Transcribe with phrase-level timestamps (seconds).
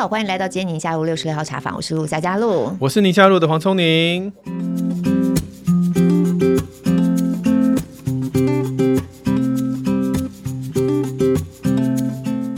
[0.00, 4.32] 好，欢迎来到今天宁夏路六十六号茶坊，我是陆家佳路，我是宁夏路的黄聪宁。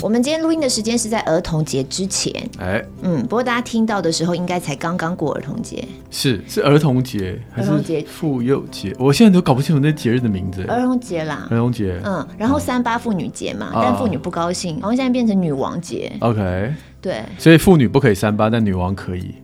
[0.00, 7.72] 我们今天录音的时间是在儿童节之前，哎，嗯，不过大家听到的时候，应该才刚刚过儿童节，是是儿童节还是
[8.06, 8.94] 妇幼节？
[9.00, 10.62] 我现在都搞不清楚那节日的名字。
[10.68, 16.12] 儿童节啦，儿童节，嗯，然后三八妇女节嘛，嗯、但妇女不高兴，然后现在变成女王节。
[16.20, 19.34] OK，对，所以妇女不可以三八，但女王可以。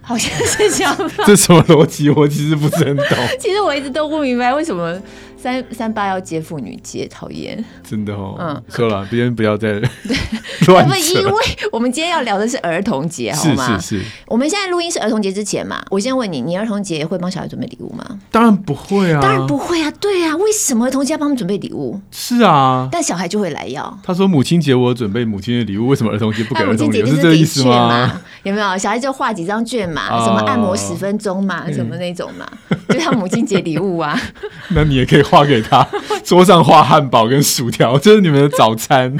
[0.00, 0.96] 好像是这样。
[1.26, 2.08] 这什么逻辑？
[2.08, 3.06] 我其实不是很懂。
[3.38, 4.98] 其实我一直都不明白为什么。
[5.40, 8.36] 三三八要接妇女节，讨厌，真的哦。
[8.40, 9.80] 嗯，说了，别人不要再
[10.66, 10.92] 乱扯。
[10.92, 11.32] 不，因为
[11.70, 13.78] 我们今天要聊的是儿童节，好吗？
[13.80, 14.10] 是是是。
[14.26, 15.80] 我们现在录音是儿童节之前嘛？
[15.90, 18.04] 我先问你，你儿童节会帮小孩准备礼物吗？
[18.30, 22.00] 当然不会啊，当然不会啊，对啊，为什么儿童节要帮他们准备礼物？
[22.10, 23.98] 是啊，但小孩就会来要。
[24.02, 27.04] 他说母亲节我准备母亲的礼物，为什么儿童节不给儿童节？
[27.06, 28.20] 是这个意思吗？
[28.42, 28.76] 有没有？
[28.76, 32.46] 小孩就画几张卷嘛，什么按摩十分钟嘛，什么那种嘛，
[32.88, 34.18] 就他母亲节礼物啊。
[34.74, 35.86] 那你也可以画给他。
[36.24, 39.16] 桌上画汉堡跟薯条，这是你们的早餐。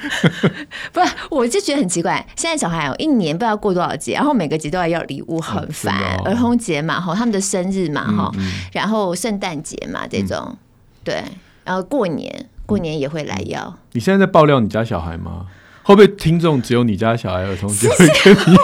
[0.92, 2.26] 不是，我就觉得很奇怪。
[2.34, 5.94] 现在小孩哦，一年不知道过多少节，然后每个节都要要礼物，很烦。
[6.24, 8.32] 儿童节嘛，哈，他们的生日嘛，哈，
[8.72, 10.56] 然后圣诞节嘛，这种，
[11.04, 11.22] 对，
[11.64, 13.76] 然后过年，过年也会来要。
[13.92, 15.44] 你现在在爆料你家小孩吗？
[15.82, 18.56] 会不会听众只有你家小孩儿童节会跟你？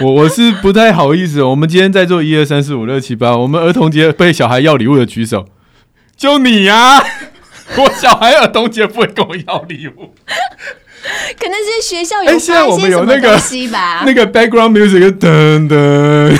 [0.04, 1.42] 我我是不太好意思。
[1.42, 5.46] 我们今天在做一二三四五六七八，我们儿童节被小孩要礼物的举手。
[6.16, 7.04] 就你呀、啊！
[7.76, 10.14] 我小孩儿童节不会跟我要礼物，
[11.38, 14.02] 可能是学校有发现什么东西吧。
[14.06, 16.38] 那个 background music 噔噔。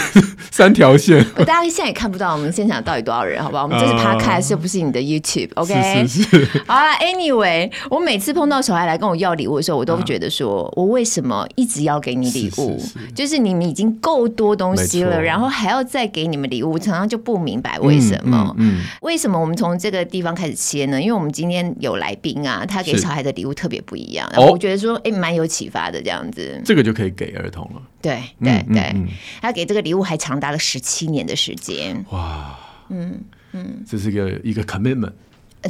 [0.57, 3.65] 三条线，大家现在也看不到我们现场到底多少人，好不好？
[3.65, 6.09] 我们这是 podcast，又不是你的 YouTube，OK？、Okay?
[6.09, 6.47] 是是是。
[6.67, 12.79] 好了，Anyway，我每次碰到小孩来跟我要礼物的时候，我都觉得说，我为什么一直要给你礼物？
[12.81, 18.55] 是是是就是你们已经够多东西了，然后还要再给你们礼物，常常就不明白为什么？
[18.57, 20.99] 嗯，嗯嗯为什么我们从这个地方开始切呢？
[20.99, 26.59] 因为我们今天有来宾啊，他给小孩的礼物特别不一样，然后我觉得说，哎、欸，蛮有启发的这样子。
[26.65, 27.83] 这个就可以给儿童了。
[28.01, 28.95] 对对对，
[29.43, 32.05] 他给这个礼物还长达了十七年的时间。
[32.11, 32.59] 哇，
[32.89, 33.21] 嗯
[33.53, 35.13] 嗯，这是一个一个 commitment。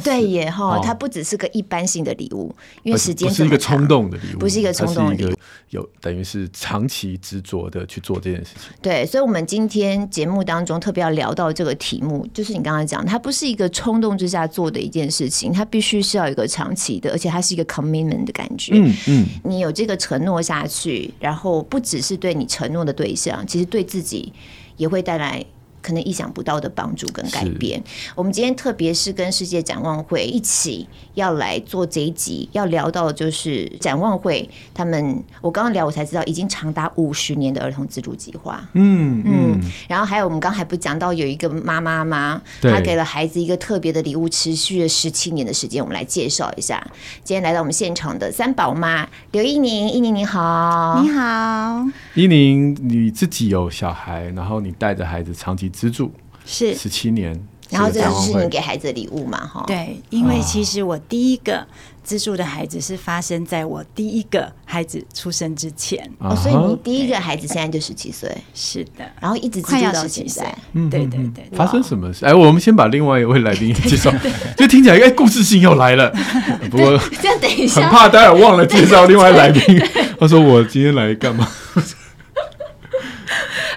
[0.03, 5.35] 对耶哈，它不只是个一般性的礼物，因为时间不是一个冲动的礼物，不是一个冲动的礼物，
[5.71, 8.69] 有等于是长期执着的去做这件事情。
[8.79, 18.73] 对，所以，我们今天节目当中特别要聊到这个题目，就是你刚刚讲，它不是一个冲动之下做的一件事情，它必须是要有一个长期的，而且它是一个 commitment 的感觉。
[18.75, 24.31] 嗯嗯，你有这个承诺下去，然后不只是对你承诺的对象，其实对自己
[24.77, 25.45] 也会带来。
[25.87, 27.81] 可能意想不到的帮助跟改变。
[28.13, 35.23] 我们今天特别是跟世界展望会一起要来做这一集，要聊到的就是展望会他们。
[35.39, 38.67] 我刚刚聊，我才知道已经长达五十年的儿童资助计划。
[38.73, 39.61] 嗯嗯。
[39.87, 42.41] 然后还有我们刚还不讲到有一个妈妈吗？
[42.61, 45.81] 她给了孩子一个特别的礼物，持续了十七年的时间。
[45.81, 46.85] 我们来介绍一下。
[47.23, 51.85] 今天来到我们现场的三宝妈刘一宁，一宁你好，你好。
[52.13, 55.71] 一宁，你自己有小孩，然后你带着孩子长期。
[55.77, 56.11] 资助
[56.43, 57.39] 是十七年，
[57.69, 59.37] 然后这是你给孩子的礼物嘛？
[59.45, 61.63] 哈，对，因为其实我第一个
[62.03, 71.45] 资助的孩子是发生在我第一个孩子出生之前，哦，所以你第一个孩子现在就十七岁，是的，然后一直资助到现在，嗯，对对对。
[71.55, 72.25] 发生什么事？
[72.25, 74.11] 哎，我们先把另外一位来宾介绍，
[74.57, 76.11] 就听起来哎，故事性又来了。
[76.71, 79.79] 不过这样等一下，很怕待会忘了介绍另外来宾。
[80.19, 81.47] 他说我今天来干嘛？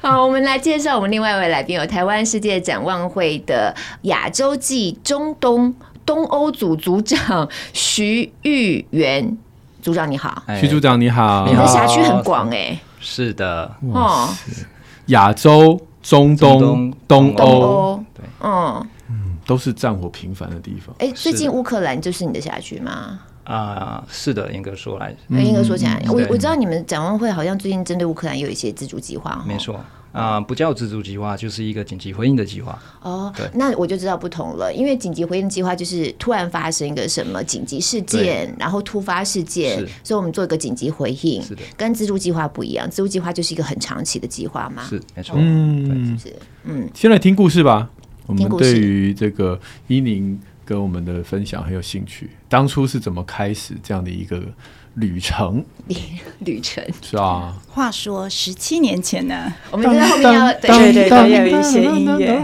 [0.03, 5.75] 好，我们来介绍我们另外一位来宾，有台湾世界展望会的亚洲暨中东
[6.07, 9.37] 东欧组组长徐玉元
[9.83, 14.29] 组长，你好，徐组长你好，你的辖区很广哎、欸，是的，哦，
[15.07, 17.35] 亚洲、中东、东。
[17.37, 20.95] 欧，对，嗯嗯，都是战火频繁的地方。
[20.99, 23.21] 哎、欸，最近乌克兰就是你的辖区吗？
[23.51, 29.81] 啊，是的，严格说来，严格说起来，我我知道你们展望会好像最近针对乌克兰有一些资助计划，没错，
[30.13, 32.79] 啊，不叫资助计划，就是一个紧急回应的计划。
[33.03, 46.33] 哦，对，那我就知道不同了，因为紧急回应计划就是突然发生一个什么紧急事件，然后突发事件，所以我们做一个紧急回应，是的，跟资助计划不一样，资助计划就是一个很长期的计划嘛，是没错，嗯，是，
[46.63, 47.89] 嗯，先来听故事吧，
[48.27, 49.59] 我们对于这个
[49.89, 50.39] 伊宁
[50.71, 54.41] 跟我们的分享很有兴趣，当初是怎么开始这样的一个
[54.95, 55.65] 旅程，
[56.47, 57.53] 旅程是啊。
[57.67, 62.41] 话说十七年前呢，我们在后面要对对对，有一些音乐。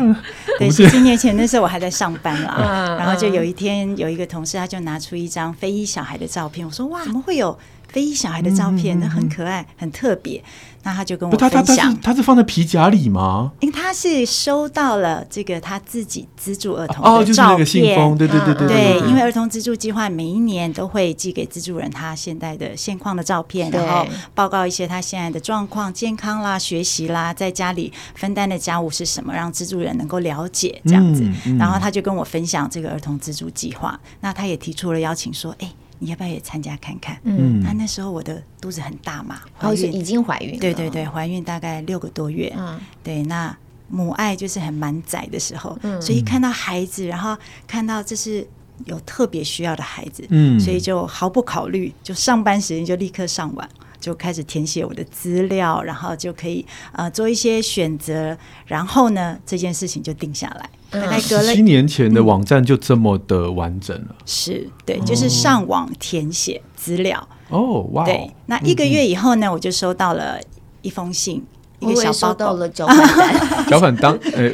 [0.58, 7.56] 对，十七年前那时候我还在上班啦，然后就有一天有一个同事他就拿出一张非裔小孩的照片，我说哇，怎么会有？
[7.88, 10.42] 非裔小孩的照片，那很可爱，很特别。
[10.82, 13.50] 那他就跟我分享，他他他是放在皮夹里吗？
[13.58, 18.98] 因为他是收到了这个他自己资助儿童哦，就是那个信封，对对对对对。
[19.08, 31.28] 因为儿童资助计划每一年都会寄给资助人他现在的现况的照片，然后报告一些他现在的状况、健康啦、学习啦，在家里分担的家务是什么，让资助人能够了解这样子。
[31.58, 35.68] 然后他就跟我分享这个儿童资助计划，那他也提出了邀请说，哎。
[35.98, 37.19] 你要不要也参加看看？
[37.25, 42.52] 嗯，那那时候我的肚子很大嘛，怀孕已经怀孕，对对对，怀孕大概六个多月。
[42.56, 43.56] 嗯，对，那
[43.88, 48.46] 母爱就是很满载的时候，嗯，所以看到孩子，然后看到这是
[48.84, 53.69] 有特别需要的孩子，嗯，所以就毫不考虑，就上班时间就立刻上网。
[54.06, 60.70] 就开始填写我的资料，然后就可以呃做一些选择，然后呢，这件事情就定下来。
[60.93, 64.14] 大概隔了七年前的网站就这么的完整了。
[64.25, 67.29] 是对，就是上网填写资料。
[67.49, 68.05] 哦，哇！
[68.05, 70.38] 对，那一个月以后呢，我就收到了
[70.82, 71.44] 一封信。
[71.81, 74.50] 一个小包到了脚板单， 缴款当哎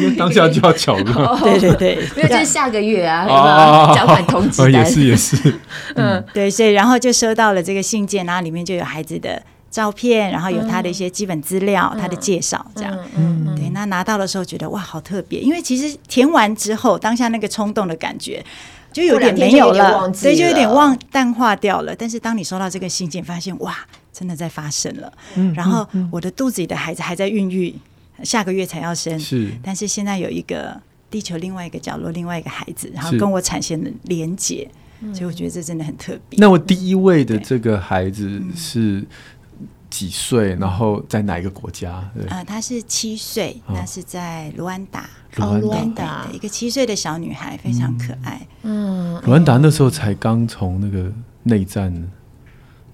[0.00, 1.38] 为当下就要缴了。
[1.42, 5.36] 对 对对，因为就是下个月啊，缴款通知单也是也是。
[5.96, 9.40] 嗯，对，所以然后就收到了这个信件，然后里面就有孩子的
[9.70, 12.96] 照片，然后有他的一些基本资料，他的介绍这样。
[13.16, 18.42] 嗯，对，那拿到的时候觉得哇，好特别，因为其实填完之后，当下那个冲动的感觉
[18.92, 21.94] 就有点没有了，所以就有点忘淡化掉了。
[21.94, 23.76] 但是当你收到这个信件，发现哇。
[24.14, 27.74] 真的在发生了，嗯、然后我的肚子里的孩子还在孕育，
[28.18, 30.80] 嗯、下个月才要生，是，但是现在有一个
[31.10, 34.70] 地球另外一个角落，另外一个孩子，然后跟我产生了连结，
[35.00, 36.38] 是所以我觉得这真的很特别。
[36.38, 39.04] 那我第一位的这个孩子是
[39.90, 40.54] 几岁？
[40.54, 41.90] 然后在哪一个国家？
[41.92, 45.08] 啊、呃，他是七岁，那、哦、是在卢安达，
[45.60, 46.28] 卢安达。
[46.32, 48.46] 一个七岁的小女孩，非常可爱。
[48.62, 51.12] 嗯，卢安达那时候才刚从那个
[51.42, 51.92] 内战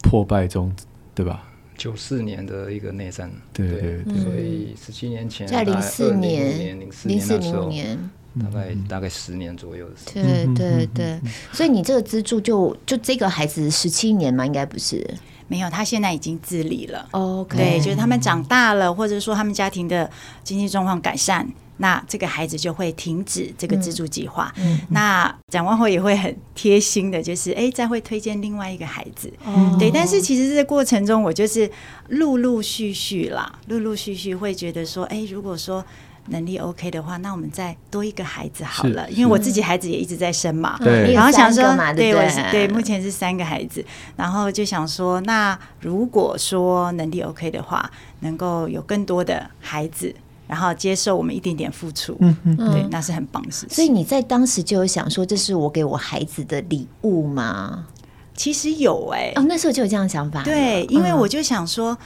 [0.03, 0.75] 破败中。
[1.21, 1.43] 对吧？
[1.77, 10.55] 九四年的一个内战，对对对，所以十七年前，在零四年、零四年、零五年，大概大概十年左右的时间。
[10.55, 11.21] 对对对，
[11.53, 14.47] 所以你这个资助就就这个孩子十七年嘛？
[14.47, 15.07] 应该不是，
[15.47, 17.07] 没有，他现在已经自理了。
[17.11, 20.11] OK，对，就是他们长大了，或者说他们家庭的
[20.43, 21.47] 经济状况改善。
[21.81, 24.53] 那这个孩子就会停止这个资助计划。
[24.59, 29.33] 嗯嗯、那蒋万厚也会很贴心的，就是哎，再会推荐另外一个孩子。
[29.45, 31.69] 哦、对，但是其实这个过程中，我就是
[32.09, 35.83] 陆陆续续啦，陆陆续续会觉得说，哎，如果说
[36.27, 40.77] 能力 OK 的话，那我们再多一个孩子好了，因为我自己孩子也一直在生嘛。
[40.81, 41.65] 对，然后想说，
[41.97, 43.83] 对，我是对，目前是三个孩子，
[44.17, 47.91] 然后就想说，那如果说能力 OK 的话，
[48.21, 50.15] 能够有更多的孩子。
[50.51, 53.77] 然后接受我们一点点付出，嗯嗯，对，那是很棒的事情。
[53.77, 57.87] 所以你在当时就有想说，这是我给我孩子的礼物吗？
[58.35, 60.43] 其实有哎、欸，哦，那时候就有这样的想法。
[60.43, 61.97] 对，因为我就想说，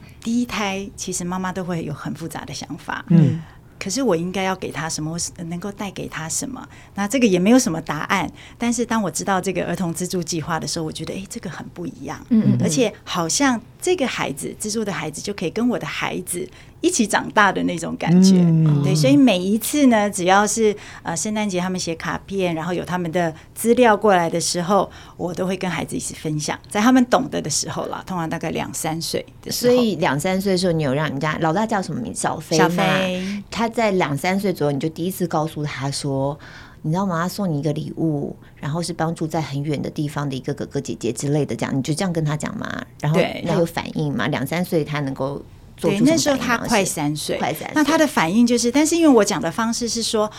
[0.00, 3.40] 嗯、第一胎其实妈妈都会有很复杂的想法，嗯。
[3.82, 5.10] 可是我应该要给他什么？
[5.10, 6.68] 我能够带给他什么？
[6.96, 8.30] 那这个也没有什么答案。
[8.58, 12.20] 但是当我知道这个儿童资助计划的时候，我觉得哎，这个很不一样。
[12.28, 16.46] 嗯，嗯，而且好像这个孩子资助的孩子就可以跟我的孩子
[16.82, 18.36] 一起长大的那种感觉。
[18.36, 26.58] 嗯，对，所以每一次呢，只要是呃圣诞节他们写卡片，然后有他们的资料过来的时候，我都会跟孩子一起分享。
[26.68, 29.74] 在他们懂得的时候啦，通常大概两三岁的时候。
[29.74, 32.14] 所以两三岁的时候，你有让人家老大叫什么名？
[32.14, 32.58] 小飞。
[32.58, 33.70] 小飞，他。
[33.70, 36.36] 在两三岁左右，你就第一次告诉他说
[36.82, 37.22] ：“你知道吗？
[37.22, 42.84] 他送你一个礼物，然后是帮助在很远的地方的一个哥哥姐姐之类的，这样你就这样跟他讲嘛。
[43.00, 44.28] 然后他有反应嘛？
[44.28, 45.42] 两三岁他能够
[45.76, 47.72] 做那时候他快三岁，快三岁。
[47.74, 50.30] 那他的反应就是，但是因为我讲的方式是说。”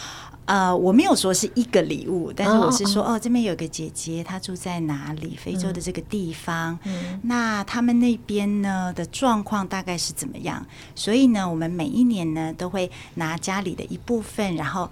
[0.45, 5.37] 呃，我没有说是一个礼物，但是我是说，哦，哦，这边有个姐姐，她住在哪里？
[5.37, 6.77] 非洲的这个地方。
[6.83, 10.65] 嗯，那他们那边呢的状况大概是怎么样？
[10.95, 14.89] 所以呢，我们每一年呢都会拿家里的一部分，然后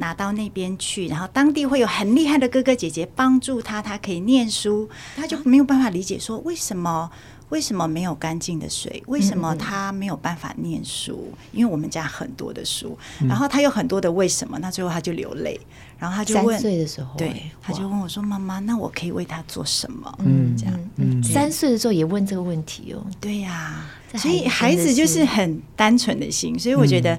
[0.00, 7.08] 拿到那边去，然后当地会有很厉害的哥哥姐姐帮助他，他可以念书，他就没有办法理解说为什么。
[7.50, 9.02] 为什么没有干净的水？
[9.08, 11.32] 为什么他没有办法念书？
[11.50, 14.56] 因为我们家很多的书，嗯、然后他有很多的为什么？
[14.60, 15.60] 那最后他就流泪，
[15.98, 23.04] 然后他就问，三岁的时候，对，他就问我说：“妈妈，那我可以为他做什么？”嗯，这样，嗯，三岁的时候也问这个问题哦。
[23.20, 27.18] 对呀、啊，所以孩子就是很单纯的心，所以我觉得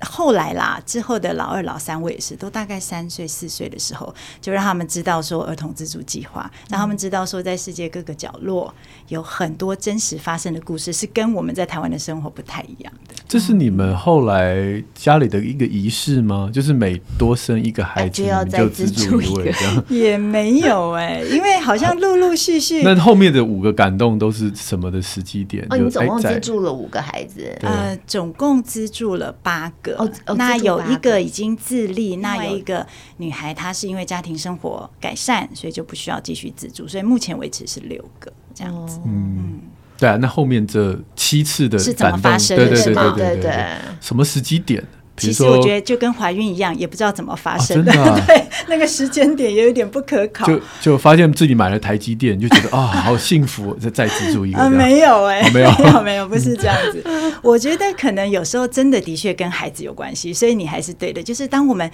[0.00, 8.72] 后来啦，之后的老二、老三，我也是，都大概三岁、四岁的时候，就让他们知道说儿童资助计划，让他们知道说在世界各个角落
[9.08, 13.14] 有很多真实发生的故事，是跟我们在台湾的生活不太一样的。
[13.26, 16.48] 这是你们后来家里的一个仪式吗？
[16.52, 22.82] 就是每多生一个孩子，就要再资助一位，这样也没有哎、欸，因为好像陆陆续续。
[22.86, 25.66] 那后面的五个感动都是什么的时机点？
[25.70, 29.87] 哦，你总共资助了五个孩子，呃，总共资助了八个。
[29.96, 32.86] 哦，哦那有一个已经自立，那有一个
[33.18, 39.00] 女孩，她是因为家庭生活改善，所以就不需要继续资助，所以目前为止是六个这样子。
[39.06, 39.60] 嗯，
[39.96, 42.68] 对啊，那后面这七次的是怎么发生的？
[42.68, 44.82] 对对对对对对，什么时机点？
[45.18, 47.92] 其实我觉得就跟怀孕一样，也不知道怎么发生的。
[47.92, 50.46] 啊啊、 对，那个时间点也有点不可考。
[50.46, 54.58] 就就发现自己买了台积电，就觉得啊、哦，好幸福，再再资助一个。
[54.58, 57.04] 啊，没有哎、欸哦，没有没有没有，不是这样子。
[57.42, 61.22] 我觉得可能有时候真的的确跟孩子有关系，所以你还是对的。
[61.22, 61.90] 就是当我们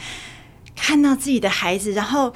[0.77, 2.33] 看到自己的孩子，然后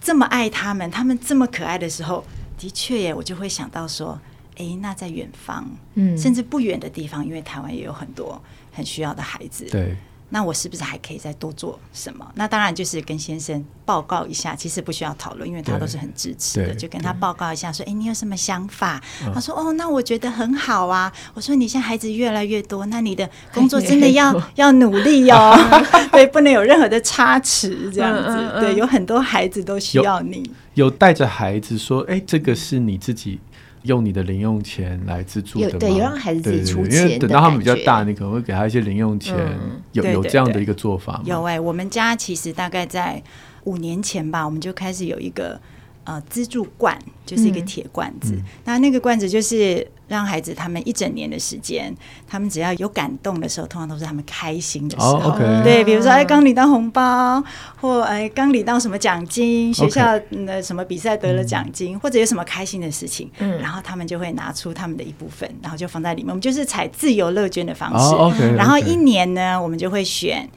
[0.00, 2.24] 这么爱他们，他们这么可爱的时候，
[2.58, 4.18] 的确耶，我就会想到说，
[4.56, 8.40] 哎，那在远方，嗯，甚至不远的地方，因为台湾也有很多
[8.78, 9.96] 很需要的孩子，对。
[10.30, 12.30] 那我是不是还可以再多做什么？
[12.34, 19.02] 那当然就是跟先生报告一下，其实不需要讨论，因为他都是很支持的，就跟他报告一下说，说哎，你有什么想法？
[19.32, 21.10] 他说哦，那我觉得很好啊。
[21.32, 25.56] 我说你现在孩子越来越多，那你的工作真的要 要努力哦，
[26.12, 28.60] 对，不能有任何的差池这样子。
[28.60, 30.42] 对，有很多孩子都需要你，
[30.74, 33.40] 有带着孩子说，哎，这个是你自己。
[33.82, 35.78] 用你的零用钱来资助的吗？
[35.78, 41.22] 对，有让孩子自己出钱，因为等到他们比较大，你可能会给他一些零用钱，嗯、有有这样的一个做法吗？
[41.24, 43.22] 有哎、欸，我们家其实大概在
[43.64, 45.60] 五年前吧，我们就开始有一个。
[46.08, 51.94] 呃，资助罐就是一个铁罐子，嗯、那那个罐子就是让孩子他们一整年的时间，
[52.26, 55.38] 他们只要有感动的时候，通常都是他们开心的时候。
[55.62, 57.44] 对，比如说哎，刚领到红包，
[57.78, 66.30] 或哎刚领到什么奖金，学校的什么比赛得了奖金，嗯、或者有什么开心的事情，嗯，然后他们就会拿出他们的一部分，然后就放在里面。
[66.30, 70.48] 我们就是采自由乐捐的方式，然后一年呢，我们就会选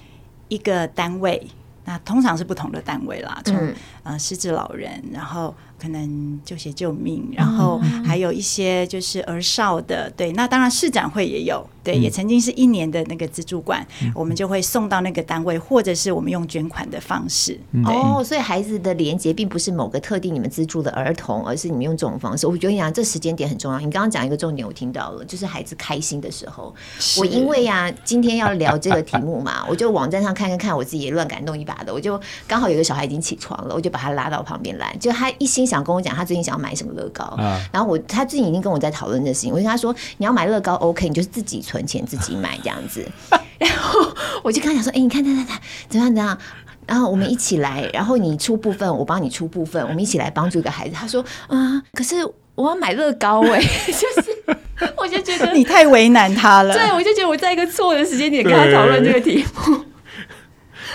[0.48, 1.46] 一个单位。
[1.92, 11.66] 那通常是不同的单位啦，从、嗯、呃失智老人，然后可能就写救命，然后还有一些就是儿少的，对，那当然市展会也有。
[11.84, 17.60] 对，也曾经是一年的那个资助馆，嗯、我们就会送到那个单位，或者是我们用捐款的方式。
[17.72, 22.46] 嗯、哦，所以孩子的连接并不是某个特定你们资助的儿童，而是你们用这种方式。
[22.46, 23.80] 我觉得呀，这时间点很重要。
[23.80, 26.72] 你刚刚讲一个重点，我听到了，就是孩子开心的时候。
[27.18, 31.92] 我因为呀，今天要聊这个题目嘛， 我就网站上看看看，我自己也乱感动一把的。
[31.92, 37.24] 我就刚好有个小孩已经起床了，我就把他拉到旁边来，就他一心想跟我讲他最近想要买什么乐高。
[37.24, 42.52] 啊、然后我他最近已经跟我在讨论这事情，我就跟他说，你要买乐高，OK，你就是自己存钱自己买。
[42.62, 43.04] 这样子，
[43.58, 44.00] 然后
[44.44, 46.14] 我就跟他讲说：“哎、欸，你看，他他他，怎么样？
[46.14, 46.38] 怎么样？
[46.86, 52.18] 然后我们一起来，然后你出部分，我帮你出部分，我们一起来帮助一个孩子。”他说：“啊，可是
[52.56, 54.60] 我要买乐高哎、欸， 就是
[54.98, 59.86] 我就觉得 你太为难他了。”对，我就觉得我在一个错的时间点跟他讨论这个题目。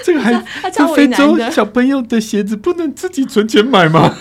[0.04, 4.14] 这个还这非洲小朋友的鞋子不能自己存钱买吗？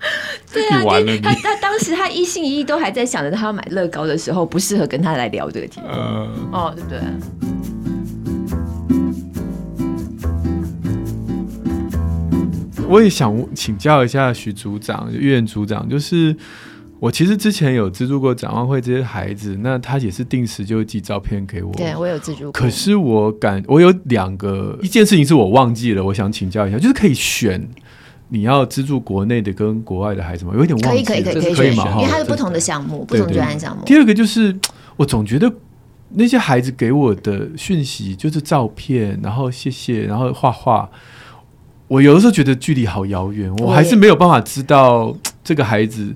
[0.52, 0.82] 对啊，
[1.22, 5.86] 他他当时他一心一意都还在想着他要买乐高的时候，不适合跟他来聊这个题目。
[5.88, 7.00] 呃、哦，对不对？
[12.88, 16.34] 我也想请教一下徐组长、月圆组长，就是
[16.98, 21.70] 我其实之前有资助过展望会这些孩子，那他也是定时就寄照片给我。
[21.74, 22.52] 对，我有资助过。
[22.52, 27.68] 可是我感我有两个，一件事情是我忘记了，我想请教一下，就是可以选。
[28.28, 30.52] 你要资助国内的跟国外的孩子吗？
[30.54, 31.96] 有一点忘记，可以可以可以可以，选吗？
[31.98, 33.82] 因为它是不同的项目，不同专案项目。
[33.84, 34.54] 第二个就是，
[34.96, 35.52] 我总觉得
[36.10, 40.88] 那些孩子给我的讯息就是照片，然后谢谢，然后画画。
[41.88, 46.14] 我有的时候觉得距离好遥远，我还是没有办法知道这个孩子。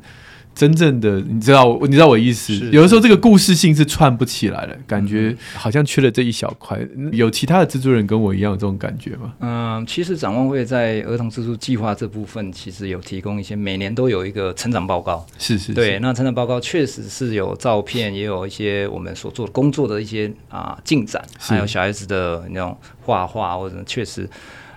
[0.55, 2.55] 真正的，你知道，你知道我意思。
[2.71, 6.79] 有的时候这个故事性是串不起来的，感觉好像缺了这一小块。
[7.11, 9.33] 有其他的资助人跟我一样有这种感觉吗？
[9.41, 15.27] 嗯，其实展望会在儿童资助计划这部分，其实有提供一些，每年都有一个成长报告。
[15.39, 15.99] 是是，是，对。
[16.01, 24.29] 那成长报告确实是有照片，也有一些我们所做的工作的一些啊进展，还有小孩子的那种画画，或者确实。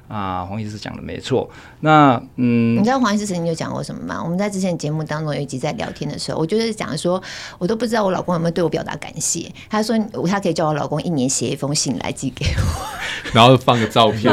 [0.07, 1.49] 啊，黄医师讲的没错。
[1.81, 4.21] 那嗯，你知道黄医师曾经有讲过什么吗？
[4.23, 7.21] 我们在之前节目当中有一集在聊天的时候，我就是讲说，
[7.57, 9.51] 我都不知道我老公有没有对我表达感谢。
[9.69, 9.97] 他说
[10.27, 14.31] 他可以叫我老公一年写一封信来寄给我， 然后放个照片，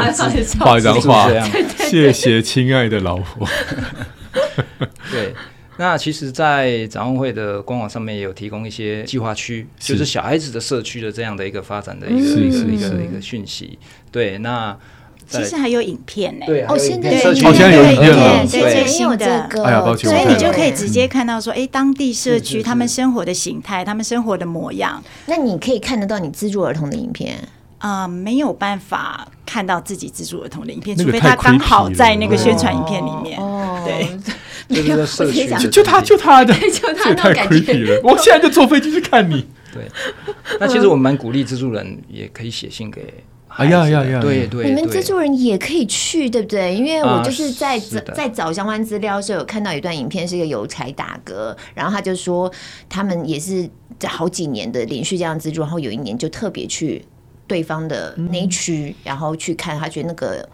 [0.59, 1.29] 画一张画，
[1.77, 3.47] 谢谢亲爱的老婆。
[5.11, 5.33] 对，
[5.77, 13.77] 那其实，在展望会的官网上面也有提供一些计划区，就是小孩子的社区的这样的一个发展的一个一个一个一个讯息。
[14.11, 14.75] 对，那
[15.41, 16.45] 其实还有影片呢。
[16.45, 19.49] 对，哦，现在有影片，有影片，最新的。
[19.63, 20.09] 哎呀，抱歉。
[20.09, 25.03] 所以你就可以直接看到说，哎，当地社区他们生活的形态，他们生活的模样。
[25.25, 27.37] 那你可以看得到你资助儿童的影片。
[27.79, 33.37] 啊、呃，没有办法看到自己资助儿童的影片，除非他刚好在那个宣传影片里面。
[33.37, 34.07] 哦，对，
[34.73, 37.99] 就是在社区，就他就他的， 就他太 creepy 了。
[38.01, 39.45] 我现在就坐飞机去看你。
[39.73, 39.83] 对，
[40.61, 43.01] 那其实我们蛮鼓励资助人也可以写信给。
[43.55, 44.19] 哎呀呀呀！
[44.21, 46.75] 对对，你们资助人也可以去，对不对？
[46.75, 47.79] 因为我就是在
[48.15, 52.51] 在找相关资料的时候，有看到一段影片，是一个邮差大哥，然后他就说
[52.89, 53.69] 他们也是
[53.99, 57.03] 在好几年的连续这样资助，然后有一年就特别去。
[57.45, 60.47] 对方的那一区，嗯、然后去看，他觉得那个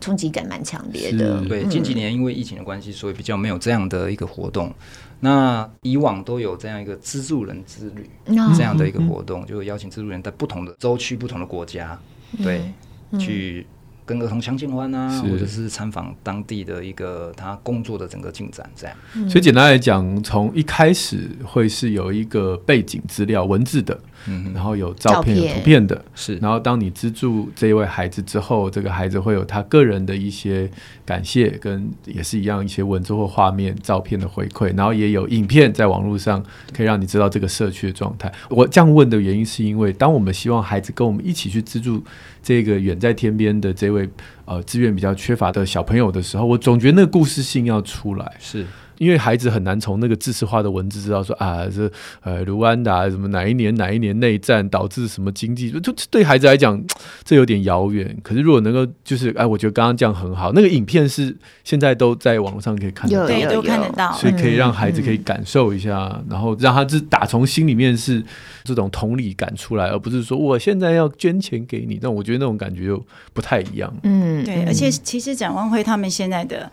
[0.00, 1.44] 冲击感蛮强烈的。
[1.44, 4.72] 对，近几年因为疫情的关系，所以比较没有这样的一个活动。
[5.18, 11.98] 那以往都有这样一个资助人之旅，嗯、这样的一个活动，就邀请资助人在不同的州区、不同的国家，
[12.42, 12.72] 对，
[13.10, 13.66] 嗯、去。
[14.06, 18.96] 跟儿童相见欢啊，或者是参访当地的一个他工作的整个进展，这样。
[19.16, 26.36] 嗯、所以简单来讲，从一开始会是有一个背景资料文字的，嗯，然后有照片、有图片的，是。
[26.36, 30.70] 然后当你资助这一位孩子之后，这个孩子会有他个人的一些
[31.04, 38.32] 感谢，跟也是一样一些文字或画面、照片的回馈，然后也有影片在网络上可以让你知道这个社区的状态。
[38.48, 42.02] 我这样问的原因是因为，当我们希望孩子跟我们一起去资助。
[42.42, 44.08] 这个远在天边的这位
[44.44, 48.64] 呃资源比较缺乏的小朋友的时候，我总觉得那个故事性要出来，是
[48.98, 51.90] 因为孩子很难从那个知识化的文字知道说啊，这
[52.22, 56.82] 呃卢安达什么哪一年哪一年内战导致什么经济，就对孩子来讲
[57.24, 58.16] 这有点遥远。
[58.22, 68.22] 可是如果能够就是哎，我觉得刚刚这样很好，那个影片是现在都在网络上可以看得到，对，都看得到，所以可以让孩子可以感受一下，嗯、然后让他是打从心里面是。
[68.64, 73.00] 这种同理感出来，而不是说我现在要捐钱给你，但我觉得那种感觉又
[73.32, 73.94] 不太一样。
[74.02, 76.68] 嗯，对，而且其实展望会他们现在的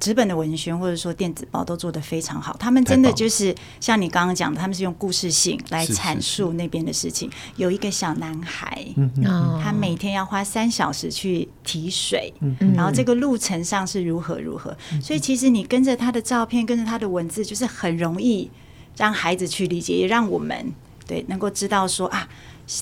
[0.00, 7.30] 纸本的文宣或者说电子报都做得非常好，他们真的就是像你刚刚讲的，他们是用故事性来阐述那边的事情。
[7.30, 18.50] 是是是有一个小男孩，嗯嗯，他每天要花三小时去提水，嗯嗯，然后这个路程上是如何如何，嗯、所以其实你跟着他的照片，跟着他的文字，就是很容易
[18.96, 20.72] 让孩子去理解，也让我们。
[21.04, 22.26] 对，能够知道说啊，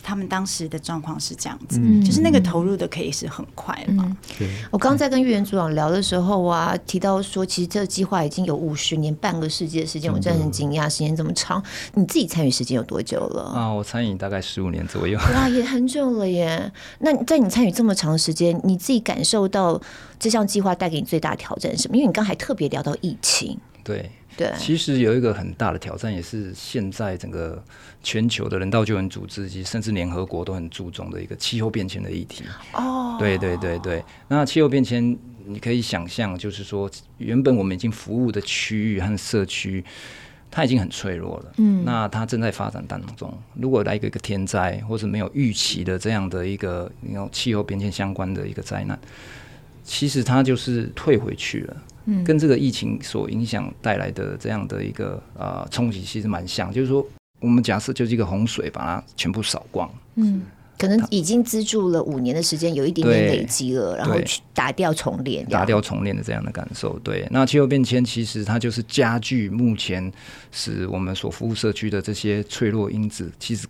[0.02, 4.04] 他们当时的状况是这样子，嗯、就是那个投入的可以是很快嘛。
[4.06, 11.62] 嗯、对我刚刚在跟玉元组长聊的时候啊，提到说，其实这个计划已经有五十年，半个世纪的时间，我真的很惊讶，时间这么长。
[11.94, 13.42] 你自己参与时间有多久了？
[13.54, 15.18] 啊，我参与大概十五年左右。
[15.18, 16.72] 哇，也很久了耶。
[16.98, 19.80] 那在你参与这么长时间，你自己感受到
[20.18, 21.96] 这项计划带给你最大的挑战是什么？
[21.96, 24.10] 因为你刚才特别聊到疫情，对。
[24.36, 27.62] 对，其实有一个很大的挑战，也是现在整个
[28.02, 32.44] 全球的人道救援组织及甚至联合国都很注重的一个气候变迁的议题。
[32.72, 39.84] 哦，对对对对，那气候变迁，你可以想象，就是说，原本我们已经服务的区域和社区，
[40.50, 41.52] 它已经很脆弱了。
[41.58, 48.98] 嗯，那它正在发展当中，如果来一个一个天灾，或者没有预期的这样的一个，你有气候变迁相关的一个灾难，
[49.84, 51.76] 其实它就是退回去了。
[52.24, 56.72] 跟这个疫情所影响带来的这样的一个呃冲击，其实蛮像。
[56.72, 57.06] 就是说，
[57.40, 59.90] 我们假设就是一个洪水，把它全部扫光。
[60.16, 60.42] 嗯，
[60.78, 66.98] 可能已经资助了五年的时间，有一点点累积了，然后去打掉重练，打掉重练的这样的感受。
[67.00, 70.12] 对，那气候变迁其实它就是加剧目前
[70.50, 73.66] 使我们所服务社区的这些脆弱因子，其实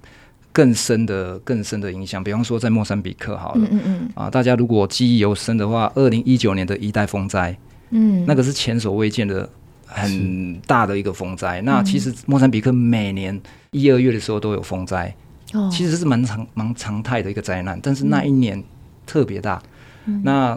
[0.53, 2.23] 更深的、更深的影响。
[2.25, 7.57] 比方说，在莫桑比克，好了，嗯嗯啊，大家如果记忆犹深的话，二零一九年的一代风灾。
[7.91, 9.49] 嗯，那个是前所未见的
[9.85, 11.61] 很大的一个风灾。
[11.63, 13.39] 那其实莫桑比克每年
[13.73, 15.15] 一二月的时候都有风灾，
[15.53, 17.79] 哦，其实是蛮常蛮常态的一个灾难。
[17.83, 18.63] 但是那一年
[19.05, 19.61] 特别大，
[20.05, 20.57] 嗯、那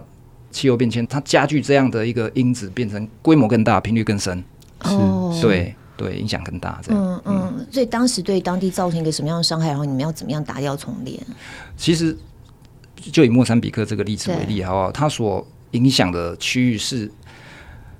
[0.52, 4.43] 气候变迁它加剧这样的一个因子，变成规模更大，频率更深，
[4.84, 6.80] 哦，是对对，影响更大。
[6.84, 9.69] 这样，嗯嗯，所以当时对当地造成一个什么样的伤害？
[9.69, 11.19] 然后你们要怎么样打掉重练？
[11.76, 12.15] 其实
[12.96, 14.91] 就以莫桑比克这个例子为例，好不好？
[14.91, 17.10] 它所影响的区域是。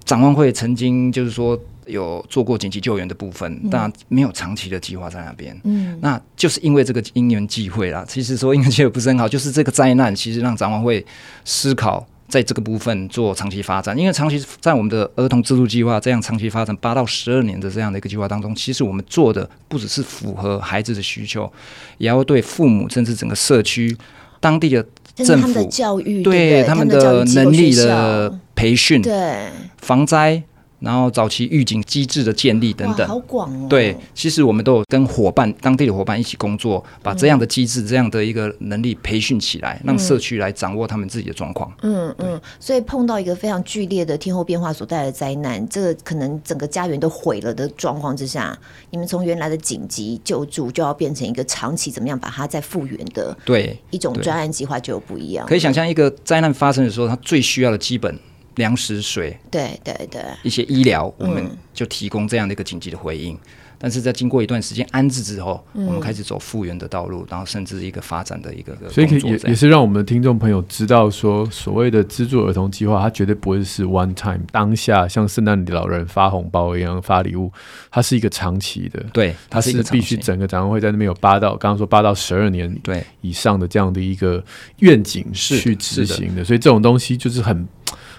[0.06, 5.58] 展望会曾经就是说有做过紧急救援的部分，嗯、但没有长期的计划在那边。
[5.63, 8.06] 嗯，那就是因为这个因缘际会啦。
[8.08, 11.06] 其实说因缘际会不是很好， 就是这个灾难其实让展望会
[11.46, 13.98] 思考在这个部分做长期发展。
[13.98, 21.52] 因为长期在我们的儿童自助计划这样长期发展八到十二年的这样的一个计划当中，其实我们做的不只是符合孩子的需求，
[21.98, 23.96] 也要对父母甚至整个社区
[24.39, 24.86] 当地的。
[25.16, 29.48] 政府的教育，对他们的能力的培训，对
[29.84, 30.41] 防灾，
[30.80, 33.67] 然后早期预警机制的建立等等，好广哦。
[33.69, 41.72] 对，其实我们都有跟伙伴、当地的伙伴一起工作，把这样的机制、嗯、这样的一个能力培训起来，让社区来掌握他们自己的状况。
[41.84, 48.58] 嗯嗯，所以碰到一个非常剧烈的天候变化所带来的灾难，这个可能整个家园都毁了的状况之下，
[48.89, 55.46] 你们从原来的紧急救助就要变成一个长期怎么样把它再复原的，对一种专案计划就有不一样。
[55.46, 58.19] 可以想象，一个灾难发生的时候，它最需要的基本。
[58.56, 63.34] 粮食、水，对对对，一些医疗，我们就提供这样的一个紧急的回应。
[63.34, 63.39] 嗯、
[63.80, 77.52] 但是在经过一段时间安置之后，嗯、我们开始走复原的道路，然后甚至一个发展的一个，所以可以也也是让我们的听众朋友知道说，所谓的资助儿童计划，它绝对不会是 one time 当下像圣诞老人发红包一样发礼物，
[77.89, 83.04] 它是一个长期的，对，它是必须整个展望会在那边有八到刚刚说八到十二年对。
[83.22, 84.44] 以上的这样的一个
[84.80, 87.68] 愿景是去执行的，所以这种东西就是很。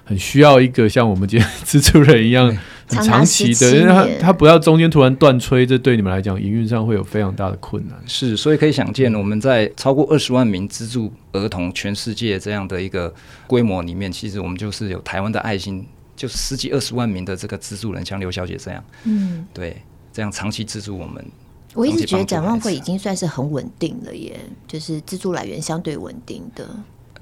[0.05, 2.47] 很需要一个像我们今天资助人一样
[2.87, 7.99] 很长期的，因为他他不要中间突然断吹，这对你们来讲营运上会有非常大的困难。
[8.07, 13.13] 是，所以可以想见，我们在超过二十万名资助儿童全世界这样的一个
[13.47, 19.77] 规模里面，其实我们就是有台湾的爱心，就十几二十万名的这个资助人，像刘小姐这样，嗯，对，
[20.13, 21.25] 这样长期资助我们。
[21.73, 24.39] 我一直觉得展望会已经算是很稳定了耶，
[24.69, 26.69] 就是资助来源相对稳定的。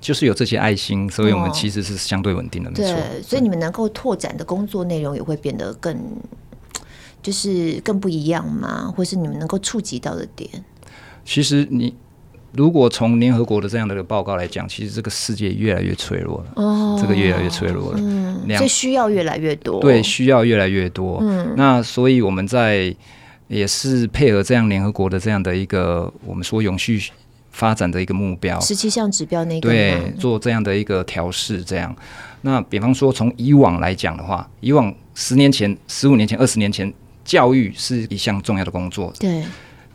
[0.02, 2.92] 就是有这些爱心，所以我们其实是相对稳定的，哦、没错。
[2.92, 5.96] 对，所以你们能够拓展的工作内容也会变得更，
[7.22, 8.92] 就是更不一样嘛？
[8.94, 10.50] 或是你们能够触及到的点？
[11.24, 11.94] 其实你
[12.50, 16.52] 如果从联合国的这样的一个报告来讲，其实这个世界越来越脆弱了。
[16.56, 17.98] 哦，这个越来越脆弱了。
[18.02, 19.80] 嗯，所以需要越来越多。
[19.80, 21.20] 对，需要越来越多。
[21.22, 22.92] 嗯，那所以我们在
[23.46, 27.00] 也是配合这样联合国的这样的一个我们说永续。
[27.52, 31.94] 发展的一个目标，十七项指标那个对，做这样的一个调试，这样。
[32.40, 36.92] 那比方说，从以往来讲的话，以往十年前、十五年前、二十年前，
[37.24, 39.12] 教育是一项重要的工作。
[39.20, 39.44] 对，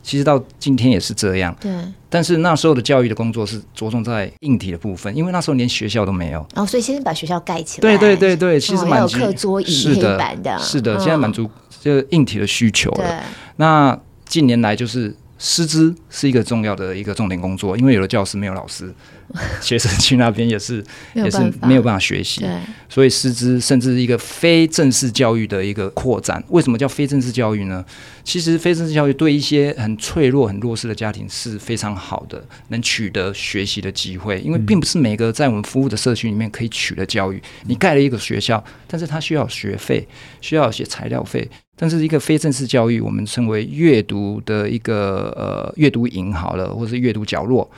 [0.02, 1.54] 其实到今天也是这样。
[1.60, 1.70] 对，
[2.10, 6.46] 但是那时候的教育的工作是着重在硬体的部分，因为那时候连学校都没有。
[6.54, 7.82] 哦，所以先把学校盖起来。
[7.82, 9.66] 对对对对，其实满足课桌椅、
[9.96, 11.50] 黑板的，是的，现在满足
[11.82, 13.24] 这个硬体的需求了。
[13.58, 15.14] 那近年来就是。
[15.38, 18.92] 师资是一个重要的一个重点工作，因为有了教师没有老师，
[19.62, 22.46] 学生去那边也是也是没有办法学习，
[22.90, 26.44] 所以师资甚至一个非正式教育的一个扩展。
[26.50, 27.86] 为什么叫非正式教育呢？
[28.24, 34.40] 其实非正式教育对一些很脆弱、很弱势的家庭是非常好的，能取得学习的机会。
[34.42, 37.42] 因为并不是每个在我们服务的社区里面可以取得教育。
[37.68, 40.06] 你盖了一个学校，但是它需要学费，
[40.42, 41.50] 需要一些材料费。
[41.80, 47.70] 但是一个非正式教育，我们称为阅读的一个呃阅读营好了，或者是阅读角落，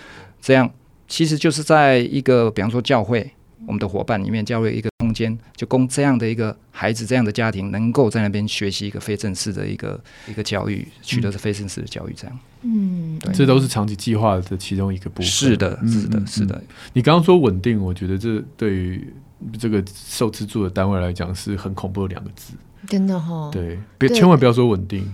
[0.41, 0.71] 这样
[1.07, 3.29] 其实就是在一个比方说教会，
[3.67, 12.39] 我们的伙伴里面教会一个空间，就供这样的一个孩子、这样的家庭能够在那边学习一个非正式的一个一个教育，取得是非正式的教育，这样。
[12.61, 15.25] 嗯，对，这都是长期计划的其中一个部分。
[15.29, 16.63] 是的，是的，是的。
[16.93, 19.13] 你刚刚说稳定，我觉得这对于
[19.57, 22.53] 这个受资助的单位来讲是很恐怖的两个字。
[22.89, 25.05] 真的哈、哦，对，别千万不要说稳定，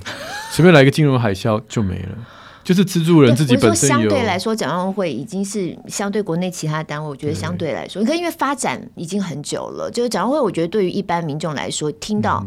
[0.49, 2.17] 随便来一个金融海啸就没了。
[2.63, 12.43] 就是资助人自己本身有，相对来说，展望会已经是相对国内其他单位，我觉得相对来说，你看，因为发展已经很久了，就是展望会，我觉得对于一般民众来说，听到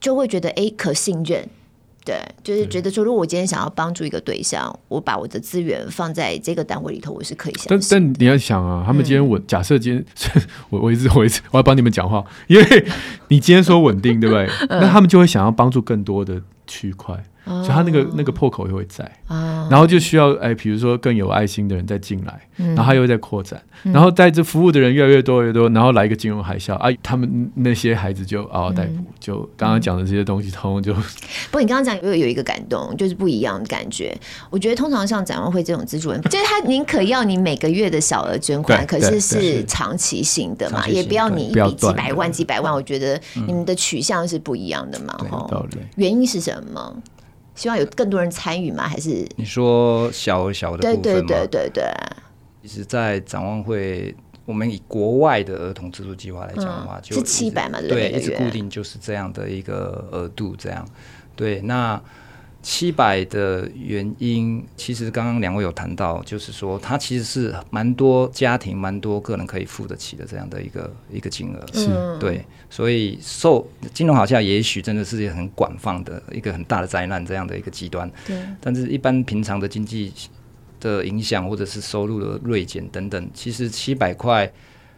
[0.00, 1.46] 就会觉得哎，可信任。
[2.06, 7.88] 对，就是觉得说，如果我今天想要帮助一个对象，我把我的资源放在这个单位里头，我是可以相信。
[7.90, 10.04] 但但你要想啊，他们今天稳，嗯、假设今天
[10.70, 12.86] 我我一直我一直我要帮你们讲话， 因为
[13.26, 14.46] 你今天说稳定，对不对？
[14.70, 17.20] 嗯、那他们就会想要帮助更多的区块。
[17.46, 19.08] 所以他那个那个破口又会在，
[19.70, 30.92] 然后就需要哎，比如说更有爱心的人再进来，然后他又会在扩展，然后带着服务的人越来越多越多，然后来一个金融海啸，哎，他们那些孩子就嗷嗷待哺，就刚刚讲的这些东西，通通就。
[30.92, 34.16] 不过你刚刚讲有有一个感动，就是不一样的感觉。
[34.50, 42.74] 我觉得通常像展望会这种资助人， 就是他宁可要你每个月的小额捐款，可是是长期性的嘛，也不要你一笔几百万几百万。
[42.74, 45.46] 我觉得你们的取向是不一样的嘛，哈。
[45.94, 46.96] 原因是什么？
[47.56, 48.86] 希望有更多人参与吗？
[48.86, 51.02] 还是你说小小的部分吗？
[51.02, 51.84] 对对对对对。
[52.62, 54.14] 其实，在展望会，
[54.44, 60.86] 我们以国外的儿童资助计划来讲的话，就是七百嘛，对，一直固定就是这样的一个额度，这样。
[61.34, 62.00] 对，那。
[62.68, 72.18] 七百的原因，其实刚刚两位有谈到，就是说它其实是蛮多家庭、蛮多个人可以付得起的这样的一个一个金额，是。
[72.18, 80.12] 对，所以受金融好像，也许真的是很广泛的一个很大的灾难这样的一个极端，对，但是一般平常的经济
[80.80, 84.52] 的影响或者是收入的锐减等等，其实七百块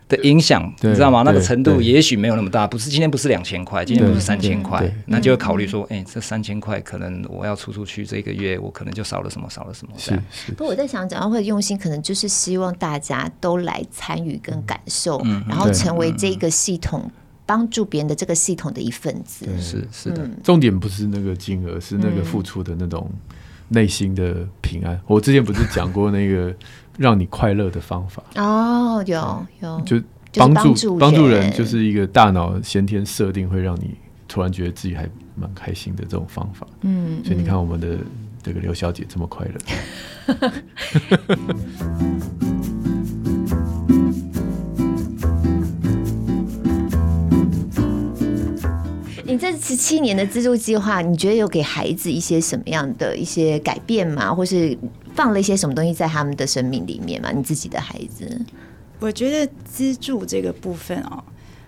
[0.08, 1.22] 的影响，你知道吗？
[1.22, 9.92] 那个程度也许没有那么大，不是今天不是两千块，今天不是三千块，那就会考虑说，哎、欸，这三千块可能我要出出去，这个月我可能就少了什么，少了什么。
[9.98, 10.52] 是是。
[10.52, 17.10] 不过我在想，展望会的用心，可能就是希望大家都来参与跟感受，嗯、然后成为这个系统
[17.44, 19.46] 帮助别人的这个系统的一份子。
[19.60, 23.10] 是是的、嗯，重点不是那个金额，是那个付出的那种
[23.68, 24.98] 内心的平安。
[25.06, 26.54] 我之前不是讲过那个。
[26.98, 30.02] 让你快乐的方法哦，有有，就
[30.34, 33.94] 帮助帮助人，就是一个大脑先天设定会让你
[34.26, 36.66] 突然觉得自己还蛮开心的这种方法。
[36.80, 37.98] 嗯，所以你看我们的
[38.42, 39.54] 这个刘小姐这么快乐。
[49.24, 54.34] 你这十七年的资助计划，你觉得有给孩子一些什么样的一些改变吗？
[54.34, 54.76] 或是？
[55.18, 57.32] 放了一些什么东西在他们的生命里面吗？
[57.34, 58.40] 你自己的孩子，
[59.00, 61.24] 我觉得资助这个部分哦，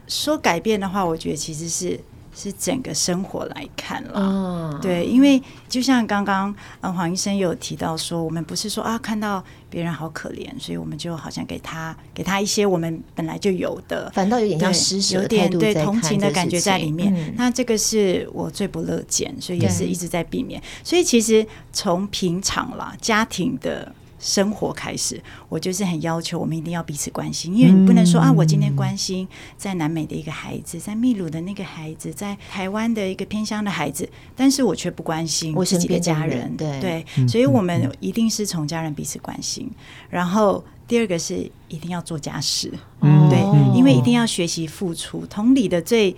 [0.06, 1.98] 说改变的话，我觉得其实是。
[2.34, 17.12] 是整个生活来看了，哦，对，因为就像刚刚呃黄医生有提到说，我们不是说啊看到别人好可怜，所以我们就好像给他给他一些我们本来就有的，反倒有点像施舍，有点对同情的感觉在里面。
[17.14, 20.62] 嗯，那这个是我最不乐见，所以也是一直在避免。
[20.84, 23.92] 所以其实从平常啦，家庭的。
[24.20, 36.54] 生活开始，我就是很要求我们一定要彼此关心，因为你不能说啊，我今天关心在南美的一个孩子，在秘鲁的那个孩子，在台湾的一个偏乡的孩子，但是我却不关心我自己的家人。
[36.56, 39.70] 对对，所以我们一定是从家人彼此关心。
[40.10, 43.38] 然后第二个是一定要做家事，对，
[43.74, 45.24] 因为一定要学习付出。
[45.26, 46.14] 同理的最。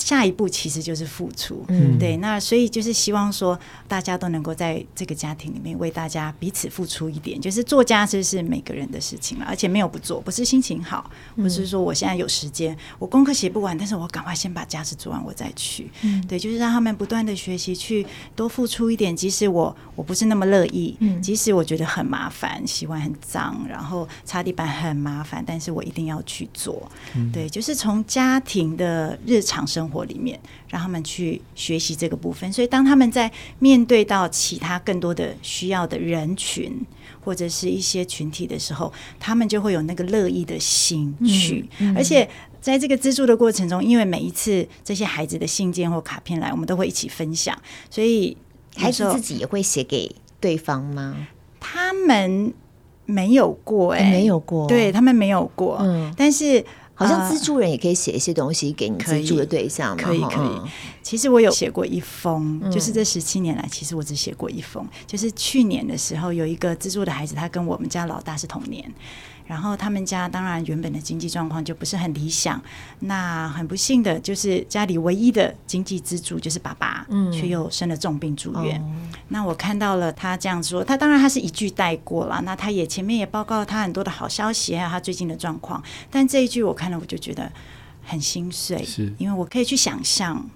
[0.00, 29.89] 下一步其实就是付出，嗯，对，那所以就是希望说大家都能够在这个家庭里面为大家彼此付出一点，就是做家事是每个人的事情了，而且没有不做，不是心情好，不是说我现在有时间，我功课写不完，但是我赶快先把家事做完，我再去，嗯，对，就是让他们不断的学习，去多付出一点，即使我我不是那么乐意，嗯，即使我觉得很麻烦，洗碗很脏，然后擦地板很麻烦，但是我一定要去做，嗯，对，就是从家庭的日常生活。
[29.90, 32.52] 活里面，让他们去学习这个部分。
[32.52, 36.72] 所以，当他们在面对到其他更多的需要的人群
[37.22, 41.68] 或者是一些群体的时候，他们就会有那个乐意的心去。
[41.78, 42.28] 嗯嗯、而且，
[42.60, 47.56] 在这个资助的过程中，因为每一次这些孩子的信件或卡片来，我们都会一起分享，
[47.90, 48.36] 所以
[48.76, 51.26] 孩子自己也会写给对方吗？
[51.58, 52.54] 他们
[53.04, 56.64] 没有过、欸，哎，没有过，对他们没有过，嗯，但是。
[57.00, 60.70] 好像资助人也可以写一些东西给你资助的对象嘛，可以可以，可以。
[61.02, 68.92] 其实我有写过一封，就是这十七年来，其实我只写过一封，就是去年的时候，有一个资助的孩子，他跟我们家老大是同年。
[69.50, 72.62] 然后他们家当然原本的经济状况就不是很理想，
[73.00, 78.80] 那很不幸的就是家里唯一的经济支柱就是爸爸，嗯，却又生了重病住院。
[78.80, 78.86] 哦。
[79.26, 87.50] 那我看到了他这样说，他当然他是一句带过了，那他也前面也报告了他很多的好消息，还有他最近的状况，但这一句我看了我就觉得
[88.04, 90.48] 很心碎，是因为我可以去想象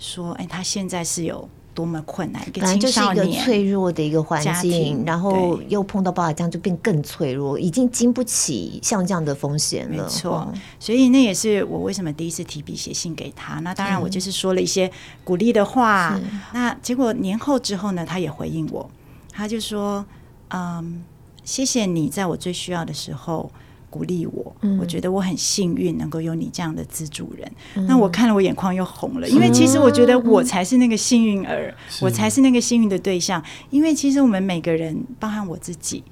[0.00, 1.48] 说，哎，他现在是有。
[1.80, 10.04] 多么困难，一个青少年，就是一个脆弱的一个环境，然后又碰到爸爸这样，就变更脆弱，已经经不起像这样的风险了。
[10.04, 13.60] 没错，所以那也是我为什么第一次提笔写信给他。
[13.60, 14.90] 那当然，我就是说了一些
[15.24, 16.20] 鼓励的话。
[16.52, 18.90] 那结果年后之后呢，他也回应我，
[19.32, 20.04] 他就说
[20.52, 21.02] ：“嗯，
[21.44, 23.50] 谢谢你在我最需要的时候。”
[23.90, 27.52] 鼓励我，我觉得我很幸运能够有你这样的资助人。
[27.74, 33.42] 嗯、那我看了，我眼眶又红了，因为其实我觉得我才是那个幸运儿，我才是那个幸运的对象。
[33.70, 36.02] 因为其实我们每个人，包含我自己。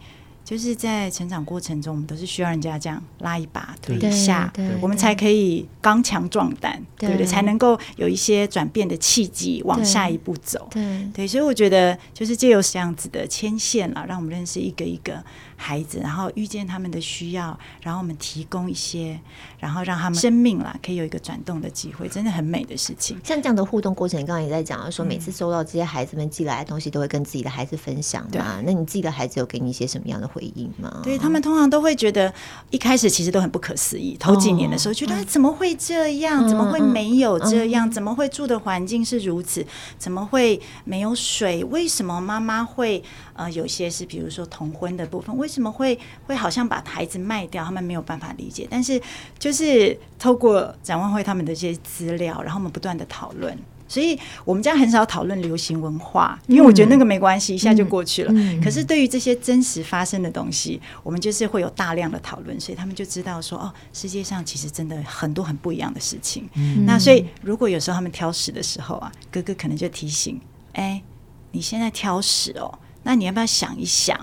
[0.45, 7.27] 就是在成长过程中，我们都是需要人家这样拉一把、推一下，我们才可以刚强壮胆，对不对？
[7.27, 10.67] 才能够有一些转变的契机，往下一步走。
[10.71, 15.23] 对对，所以我觉得就是借由这样子的牵线了，让我们认识一个一个
[15.59, 19.21] 孩子，然后遇见他们的需要，然后我们提供一些，
[19.59, 23.19] 然后让他们生命啦可以有一个转动的机会，真的很美的事情。
[23.25, 28.63] 像这样的互动过程，你刚刚也在讲说，每次收到这些孩子们寄来的东西，都会跟自己的孩子分享嘛？
[28.65, 31.01] 那你自己的孩子有给你一些什么样的回应吗？
[31.03, 32.33] 对，他们通常都会觉得
[32.71, 36.49] 一开始其实都很不可思议，头几年的时候觉得怎么会这样？
[36.49, 37.91] 怎么会没有这样？
[37.91, 39.67] 怎么会住的环境是如此？
[39.99, 41.65] 怎么会没有水？
[41.65, 43.03] 为什么妈妈会
[43.39, 45.35] 呃有些是比如说同婚的部分？
[45.39, 47.65] 为什么会会好像把孩子卖掉？
[47.65, 48.67] 他们没有办法理解。
[48.69, 49.01] 但是
[49.39, 53.57] 就是透过展望会他们的这些资料，然后我们不断的讨论。
[53.91, 58.61] 所以我们家很少讨论流行文化，因为我觉得那个没关系，一下就过去了。
[58.63, 66.47] 可是对于这些真实发生的东西，我们就是会有大量的讨论，所以他们就知道说，哦，世界上其实真的很多很不一样的事情。
[66.85, 70.39] 那所以如果有时候他们挑食的时候啊，哥哥可能就提醒，
[70.75, 71.03] 哎，
[71.53, 74.15] 你现在挑食哦，那你要不要想一想？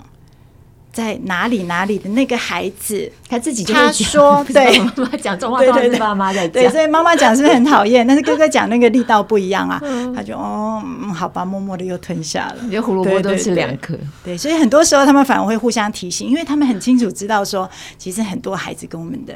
[0.93, 8.05] 在哪里哪里的那个孩子，他自己就他说对，妈妈讲这种话都是妈妈在讲，对，所以妈妈讲是不是很讨厌？
[8.07, 9.81] 但是哥哥讲那个力道不一样啊，
[10.15, 13.97] 他就哦，嗯好吧，默默的又吞下了，连胡萝卜都吃两颗。
[14.23, 19.33] 对，所以很多时候他们反而会互相提醒，因为他们很清楚知道说，其实很多孩子跟我们的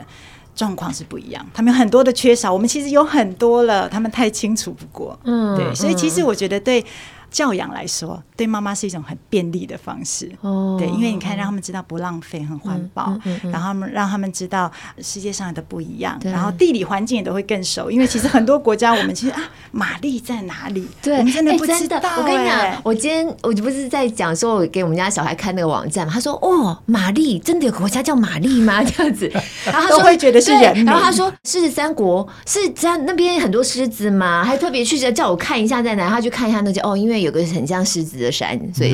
[0.55, 5.19] 状况是不一样，他们有很多的缺少，我们其实有很多了，他们太清楚不过。
[5.25, 6.85] 嗯，对，所以其实我觉得对。
[7.29, 10.31] 教养来说，对妈妈是一种很便利的方式。
[10.41, 17.91] 哦，对，因为你看，让他们知道不浪费、很环保，嗯然后他们让他们知道世界上的不一样，对然后地理环境也都会更熟。
[17.91, 20.87] 因为其实很多国家，我们其实 啊，玛丽在哪里？
[21.01, 22.17] 对，我们真的不知道、欸。
[22.17, 29.31] 我跟你讲，我今天我就不是在讲说，我给我们家小孩看那个网站嘛，他说：“哦，玛丽真的有个国家叫玛丽吗？” 这样子，
[29.65, 30.83] 然后他说会觉得是人。
[30.85, 37.18] 然后他说：“狮子三国是在那边很多狮子吗？”还特别去叫我看一下在哪，他去看一下那些哦，因为。
[37.21, 38.91] 有个很像狮子的山， 所以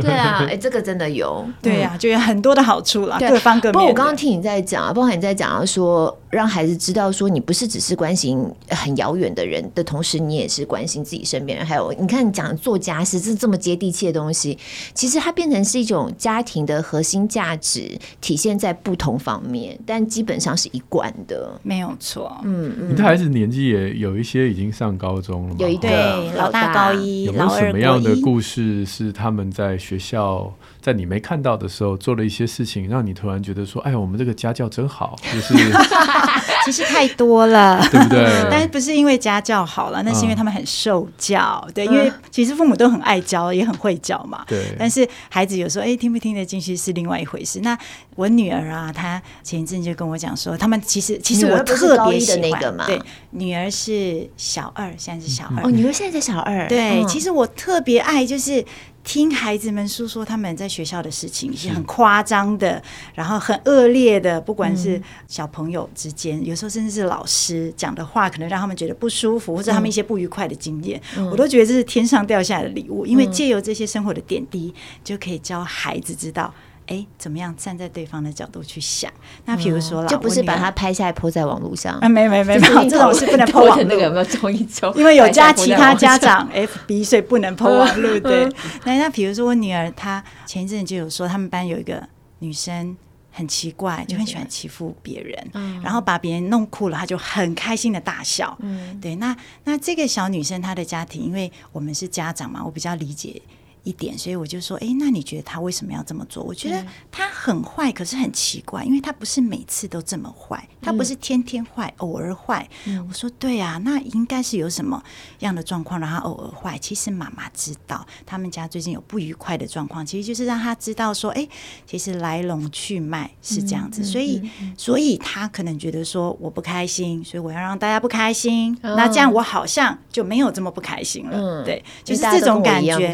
[0.00, 3.72] 对啊，哎、欸，这个真的有，对呀、啊，就有很多的好处了，对各方各面。
[3.72, 11.66] 不过我刚刚听你在讲啊，包括你在讲说，让孩子知道说，你不是只是关心很遥远的人的同时，你也是关心自己身边人。
[11.66, 14.58] 还有，你看你讲做家事这这么接地气的东西，
[14.94, 22.36] 其实它变成是一种家庭的核心价值，体现在不同方面，但基本上是一贯的，没有错。
[22.44, 35.54] 嗯嗯，你的孩子年纪也有一些已经上高中了，有一对老大高一，有没有什么样的故事是他们在学校，在你没看到的时候做了一些事情，让你突然觉得说：“哎，我们这个家教真好。”就是
[36.64, 38.26] 其实太多了，对不对？
[38.50, 41.66] 但是不是因为家教好了，那是因为他们很受教。
[41.74, 44.44] 对，因为其实父母都很爱教，也很会教嘛。
[44.46, 44.74] 对。
[44.78, 47.60] 但是孩子有时候哎，听不听得进去是另外一回事。
[47.60, 47.76] 那
[48.14, 52.84] 我女儿啊，她前一阵就跟我讲说，他们其实其实我特别喜欢那个嘛。
[52.86, 55.64] 对，女儿是小二，现在是小二。
[55.64, 56.68] 哦，女儿现在是小二。
[56.68, 58.64] 对，其实我特别爱就是。
[59.04, 62.82] 听孩子们诉说他们在学校的事情，是很夸张的，
[63.14, 76.52] 然后很恶劣的，不管是小朋友之间，有时候甚至是老师讲的话，可能让他们觉得不舒服，或者他们一些不愉快的经验，我都觉得这是天上掉下来的礼物，因为借由这些生活的点滴，就可以教孩子知道。
[76.86, 79.10] 哎，怎么样站在对方的角度去想？
[79.44, 82.08] 那比如说啦，就不是把它拍下来 po 在网络上啊？
[82.08, 83.84] 没没没 没，这种是不能 po 网络。
[83.84, 84.92] 那个有没有中一中？
[84.96, 88.20] 因为有加其他家长 FB，所以不能 po 网络。
[88.20, 88.48] 对，
[88.84, 92.06] 那那比如说我女儿，她前一阵就有说，他们班有一个
[92.40, 92.96] 女生
[93.30, 98.56] 很奇怪，就很喜欢欺负别人，然后把别人弄哭了，她就很开心的大笑。
[98.60, 103.40] 嗯，对，那那这个小女生她的家庭，因为我们是家长嘛，我比较理解。
[103.84, 106.42] 一点，所以我就说，哎，那你觉得他为什么要这么做？
[106.42, 112.68] 我觉得他很坏，可是很奇怪，因为他不是每次都这么坏，他不是天天坏，偶尔坏。
[112.86, 115.02] 嗯、我说，对啊，那应该是有什么
[115.40, 116.78] 样的状况让他偶尔坏？
[116.78, 121.48] 其实妈妈知道，他们家最近有不愉快的状况，其实就是让他知道说，哎，
[121.86, 131.36] 其实来龙去脉是这样子，所以，所以他可能觉得说我不开心，所以我要让大家不开心，哦、那这样我好像就没有这么不开心了。
[131.36, 133.12] 嗯、对，就是这种感觉。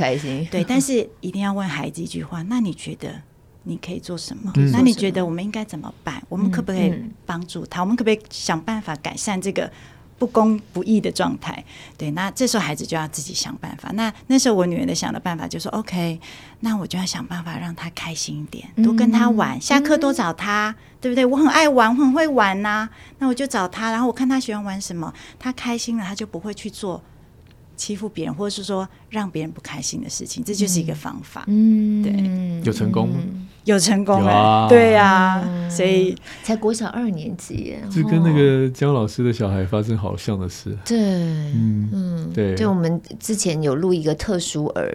[0.51, 3.21] 对， 但是一定要问孩子一句话：那你觉得
[3.65, 4.51] 你可以做什么？
[4.57, 6.17] 嗯、那你觉得我们应该怎么办？
[6.17, 6.95] 嗯、我们可不可以
[7.27, 7.81] 帮助他？
[7.81, 9.71] 嗯、我们可不可以想办法改善这个
[10.19, 11.65] 不公不义的状态？
[11.97, 13.91] 对，那这时候孩子就要自己想办法。
[13.93, 16.21] 那那时候我女儿的想的办法就是说：OK，
[16.61, 21.25] 那我就要想办法让他开心一点，多跟他玩，下课多找他，嗯、对不对？
[21.25, 22.91] 我很爱玩，我很会玩呐、啊。
[23.19, 27.03] 那我就找他，然后我看他喜欢玩什么，他开心了，他就不会去做。
[27.79, 31.45] 欺负别人，或者是说让别人不开心的事情，这就是一个方法。
[31.47, 33.17] 嗯，对，有成功吗？
[33.65, 34.67] 有成功啊！
[34.67, 40.77] 对呀，所以才国小二年级，这跟那个姜老师的小孩发生好像的事。
[40.87, 41.89] 对，嗯。
[41.93, 44.91] 嗯，对，就我们之前有录一个特殊儿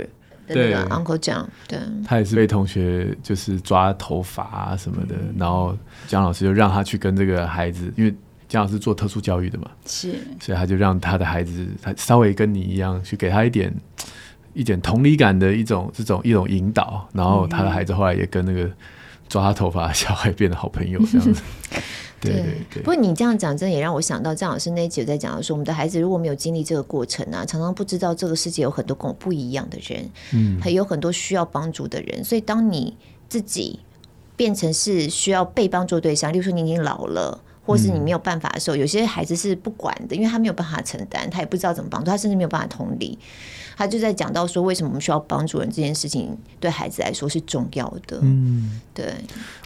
[0.47, 8.13] 的那个 Uncle John，对，他也是被同学就是抓头发啊什么的，然后姜老师就让他去跟这个孩子，因为。
[8.53, 13.73] 姜老师做特殊教育的嘛，是，所以他就让他的孩子，他稍微跟你一样，去给他一点
[14.53, 18.69] 一点同理感的一种这种一种引导，然后他的孩子后来也跟那个
[19.27, 21.41] 抓他头发的小孩变得好朋友这样子。
[22.21, 22.83] 对对对。
[22.83, 32.23] 不过你这样讲，真的也让我想到，姜老师那一集有在讲说，我们的孩子如果没有经历这个过程啊，常常不知道这个世界有很多跟我不一样的人，嗯，还有很多需要帮助的人。
[32.23, 32.95] 所以当你
[33.27, 33.79] 自己
[34.35, 37.41] 变成是需要被帮助对象，例如说你已经老了。
[37.65, 43.17] 或是你没有办法的时候，有些孩子是不管的，因为他没有办法承担，他也不知道怎么帮助，他甚至没有办法同理。
[43.75, 48.19] 他就在讲到说，为什么我们需要帮助人这件事情，对孩子来说是重要的。
[48.21, 49.11] 嗯，对。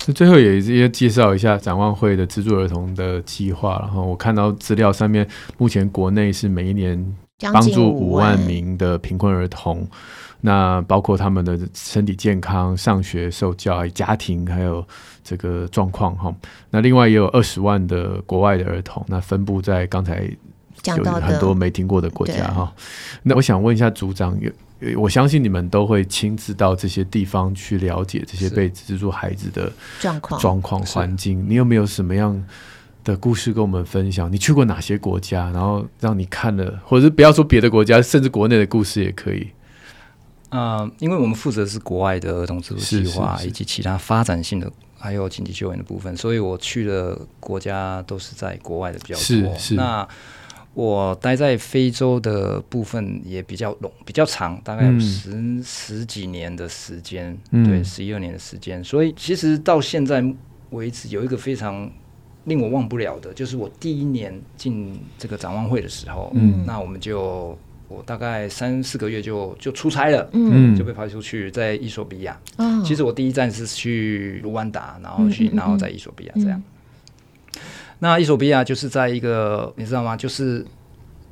[0.05, 3.77] 那最后也也介绍一下展望会的资助儿童的计划。
[3.81, 5.27] 然后我看到资料上面，
[5.57, 7.17] 目前国内是每一年
[7.51, 9.85] 帮助五万名的贫困儿童，
[10.41, 14.85] 那包括他们的身体健康、上学受教育、家庭还有
[15.23, 16.33] 这个状况哈。
[16.69, 20.29] 那另外也有二十万的国外的儿童，那分布在刚才。
[20.95, 22.71] 有很多没听过的国家哈，
[23.23, 29.69] 那我想问一下组长，有我相信你们都会亲自到这些地方去了解这些被资助孩子的
[29.99, 31.43] 状况、状况、环境。
[31.49, 32.41] 你有没有什么样
[33.03, 34.31] 的故事跟我们分享？
[34.31, 35.49] 你去过哪些国家？
[35.49, 39.47] 然后让你看了，或者是不要说别的国家，甚至国内的故事也可以。
[40.49, 49.55] 啊、呃，因为我们负责的是国外的儿童自助计划以及其他发展性的，还有紧急救援的部分，所以我去的国家都是在国外的比较多。
[49.55, 50.07] 是是那。
[50.73, 58.83] 我待在非洲的部分也比较 lon 比较长，大概有十、嗯、十几年的时间，嗯、对，十一二年的时间。
[58.83, 60.23] 所以其实到现在
[60.69, 61.89] 为止，有一个非常
[62.43, 67.57] 令我忘不了的，就是我第一年进这个展望会的时候，嗯，那我们就
[67.88, 72.38] 我大概三四个月就就出差了，嗯，就被派出去在伊索比亚。
[72.57, 76.61] 嗯、其实我第一站是去卢旺达，然后去，然后在伊索比亚这样。
[77.99, 80.15] 那伊索比亚就是在一个，你知道吗？
[80.15, 80.65] 就是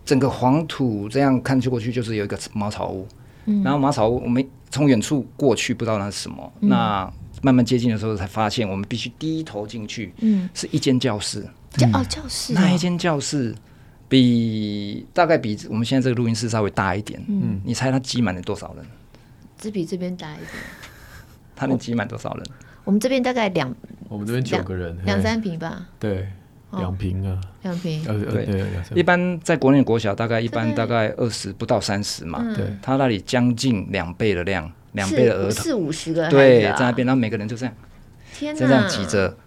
[0.03, 3.07] 整个黄土这样看去过去，就是有一个茅草屋。
[3.45, 6.53] 嗯、然后茅草屋，我们从远处过去，不知道那是什么。
[6.61, 10.11] 嗯、那慢慢接近的时候，才发现我们必须低头进去。
[10.21, 11.45] 嗯，是一间教室。
[11.93, 12.53] 哦，教室。
[12.53, 13.53] 那一间教室
[14.15, 17.21] 比大概比我们现在这个录音室稍微大一点。
[17.27, 18.85] 嗯，你猜它挤满了多少人？
[19.57, 20.47] 只比这边大一点。
[21.55, 22.45] 它能挤满多少人？
[22.85, 23.73] 我们这边大概两，
[24.07, 25.87] 我们这边九个人，两三平吧。
[25.99, 26.27] 对。
[26.77, 28.45] 两平啊，两坪，对。
[28.45, 37.73] 对，一般在国内国小大概一般大概二十不到三十嘛，对，他那里将近两倍的量，两倍的儿童，四五十个，对，在那边，然后每个人就这样，
[38.33, 39.37] 天这样挤着，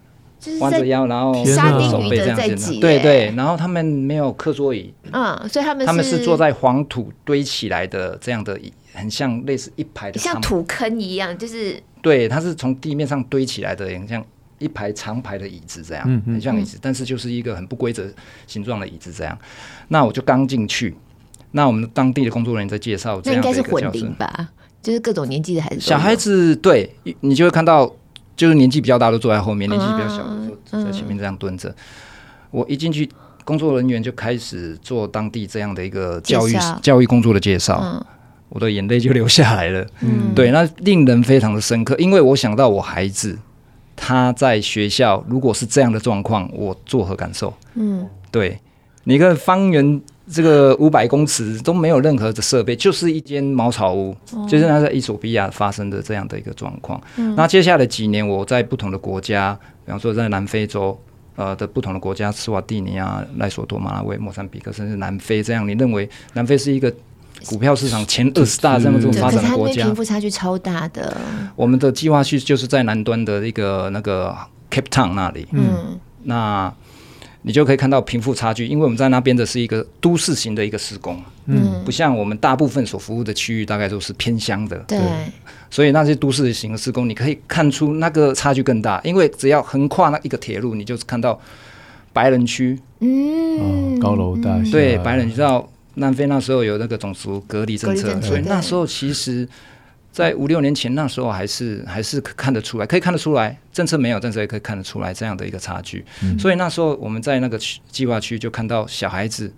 [0.61, 8.59] 弯着腰，然后手背这样挤，对对，然后他们没有课桌椅，嗯，所以他们他们是坐在黄土堆起来的这样的，
[8.95, 14.24] 很像类似一排的，像土坑一样，就是对，它是从地面上堆起来的，很像。
[14.61, 18.05] 一排长排的椅子，这样很像椅子，但是就是一个很不规则
[18.49, 19.39] 形状的椅子，这样。
[19.86, 20.97] 那我就刚进去，
[21.53, 24.49] 那我们当地的工作人员在介绍，这样应该是混龄吧，
[24.82, 25.78] 就是各种年纪的孩子。
[25.78, 27.89] 小孩子对，你就会看到，
[28.39, 31.74] 就是年纪比较大的坐在后面，年纪比较小的坐在前面这样蹲着。
[32.51, 33.07] 我一进去，
[33.45, 38.03] 工作人员就开始做当地这样的一个教育教育工作的介绍，
[38.49, 39.86] 我的眼泪就流下来了。
[40.01, 43.39] 嗯，对，那令人非常的深刻，因为我想到我孩子。
[44.01, 47.53] 他在学校如果是这样的状况，我作何感受？
[47.74, 48.61] 嗯，对，
[49.03, 50.01] 你看方圆
[50.31, 57.01] 这个五百公尺都没有任何的设备，就是一间茅草屋，哦、就是那在伊索比亚发生的这样的一个状况。
[57.16, 60.99] 嗯、那接下来几年，我在不同的国家，比方说在南非洲，
[61.37, 66.93] 呃的不同的国家，斯瓦蒂尼亚、莱索多、马拉维、莫桑比克，甚至南非这样，你认为南非是一个？
[67.47, 71.16] 股票市场前二十大这么这么发展的国家，贫富差距超大的。
[71.55, 74.37] 我们的计划区就是在南端的一个那个
[74.68, 75.47] Cape Town 那里。
[75.53, 76.74] 嗯，那
[77.43, 81.20] 你就可以看到贫富差距，因为我们在那边的是一个都市型的一个施工。
[81.47, 84.76] 嗯，不像我们大部分所服务的区域，大概都是偏乡的。
[84.89, 84.99] 对，
[85.70, 91.41] 所以那些都市型的施工，你可以看出那个差距更大，因为只要横跨那一个铁路，你就看到
[92.12, 92.78] 白人区。
[93.01, 94.70] 嗯，高楼大厦。
[94.70, 95.68] 对，白人，你知道。
[96.01, 99.49] 南非那时候有那个种族隔离政策，所以那时候其实，
[100.18, 106.04] 在五六年前那时候还是还是看得出来，可以看得出来，政策没有政策也可以看得出来这样的一个差距。
[106.24, 107.56] 嗯、所以那时候我们在那个
[107.88, 109.48] 计划区就看到小孩子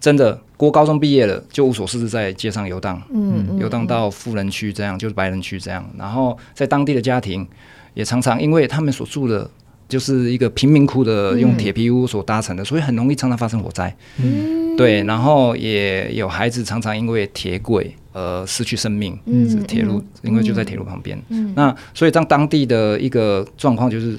[0.00, 5.88] 真的国高中毕业了就无所事事，在街上游荡，嗯，游荡到富人区这样，就是白人区这样。
[5.96, 7.48] 然后在当地的家庭
[7.94, 9.48] 也常常因为他们所住的。
[9.92, 13.94] 就是一个贫民窟的用铁皮屋所搭成的，嗯、所以很容易常常发生火灾。
[14.16, 19.18] 嗯，对，然后也有孩子常常因为铁轨而失去生命。
[19.26, 21.20] 嗯，是铁路，嗯、因为就在铁路旁边。
[21.28, 24.18] 嗯，那所以当当地的一个状况就是，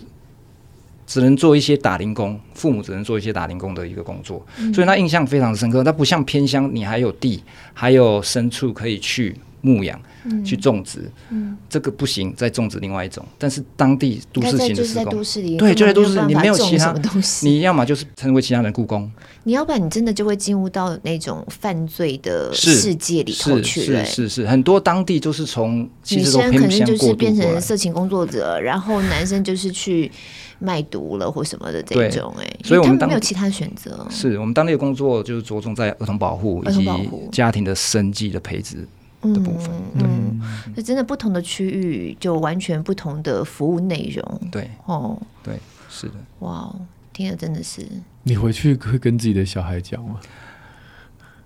[1.08, 4.46] 只能做一些打零工，父母只能做一些打零工的一个工作。
[4.60, 5.84] 嗯、所以他印象非常深刻。
[5.84, 7.44] 他不像偏乡，你还有地，
[7.74, 9.36] 还有牲畜可以去
[9.66, 13.26] 牧养、嗯、去种植，嗯，这个不行，再种植另外一种。
[13.40, 15.24] 但是当地都市型的施工，
[15.58, 19.10] 对，就在都市，你没有其他东西，你要么就是成为其他人雇工，
[19.44, 24.06] 你要不然你真的就会进入到那种犯罪的世界里头去了。
[24.06, 30.12] 是是是，是，很多当地就是从女生可能就是变成色情工作者，然后男生就是去。
[30.60, 34.08] 卖毒了或什么的这种哎，所以我们当没有其他选择。
[34.10, 36.90] 是我们当地的工作就是着重在儿童保护以及
[37.34, 38.88] 家庭的生计的培植
[39.32, 39.70] 的部分。
[39.94, 40.42] 嗯，
[40.76, 44.42] 那真的不同的区域就完全不同的服务内容。
[44.52, 46.16] 对哦，对，是的。
[46.40, 46.74] 哇，
[47.14, 47.88] 听了真的是。
[48.24, 50.20] 你回去会跟自己的小孩讲吗？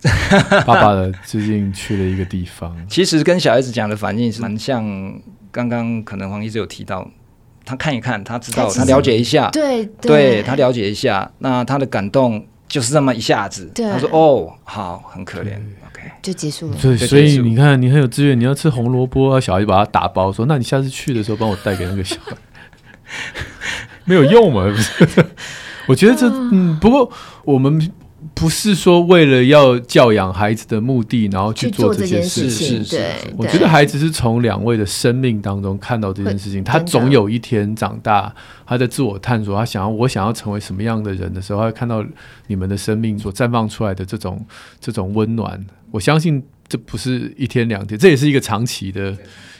[0.66, 5.22] 爸爸的最近去了一个地方，其实跟小孩子讲的反应是蛮像。
[5.52, 7.06] 刚刚可能黄医师有提到。
[7.66, 13.70] 他看一看，他知道，他了解一下，对，对，他了解一下，那他的感动就是这么一下子。
[13.76, 15.60] 他说：“哦，好，很可怜
[16.28, 22.36] 就结束了。”对，所以你看，你很有资源，你要吃红萝卜啊，小孩就把它打包，说：“那你下次去的时候，帮我带给那个小孩。
[24.06, 24.70] ”没有用嘛？
[24.70, 25.26] 不是？
[25.88, 27.10] 我觉得这，嗯，不过
[27.44, 27.92] 我们。
[28.40, 32.84] 不是说为了要教养孩子的目的，然后去做这件事情。
[32.86, 33.02] 是，
[33.36, 36.64] 我觉得孩子是从两位的生命当中看到这件事情。
[36.64, 38.34] 他总有一天长大，
[38.66, 42.06] 他在自我探索，他想要我想要成为什么样的人的时候，他会看到
[42.48, 44.46] 你们的生命所绽放出来的这种
[44.80, 45.66] 这种温暖。
[45.92, 49.16] 我相信这不是一天两天，这也是一个长期的。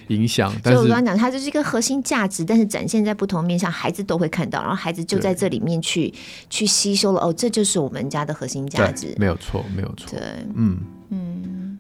[0.08, 6.14] 影响，所以我刚刚讲，它就是一个核心价值，但是展现在不同面向，孩子都会看到，然后孩子就在这里面去
[6.50, 7.22] 去吸收了。
[7.22, 10.12] 哦，这就是我们家的核心价值，没有错，没有错。
[10.12, 10.20] 对，
[10.56, 10.80] 嗯
[11.10, 11.80] 嗯。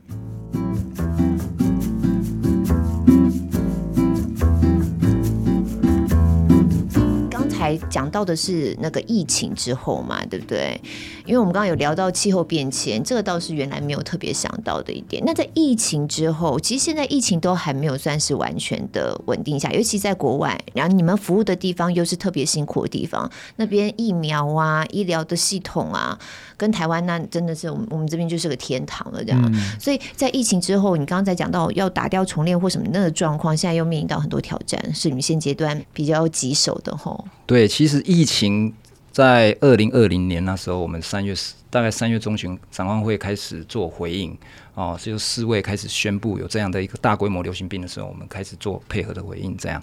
[7.68, 10.80] 才讲到的是那个疫情之后嘛，对不对？
[11.26, 15.22] 因为我们刚刚有聊到气候变迁，这个倒是原来没有特别想到的一点。
[15.26, 26.18] 那在疫情之后，其实现在疫情都还没有算是完全的稳定下，尤其在国外，然后你们服务的地方又是特别辛苦的地方，那边疫苗啊、医疗的系统啊，
[26.56, 29.42] 跟台湾那真的是我们我们这边就是个天堂了，这样。
[29.54, 37.26] 嗯、所以在疫情之后，你刚刚在讲到要打掉重练或什么那个状况，现在又面临到很多挑战，是你们现阶段比较棘手的吼。
[37.46, 38.74] 对，其实疫情。
[39.10, 41.34] 在二零二零年那时候，我们三月
[41.72, 44.38] 大概三月中旬，展望会开始做回应
[44.76, 49.58] 哦，就世卫开始宣布有这样的一个大规模流行病的时候，我们开始做配合的回应。
[49.58, 49.82] 这样，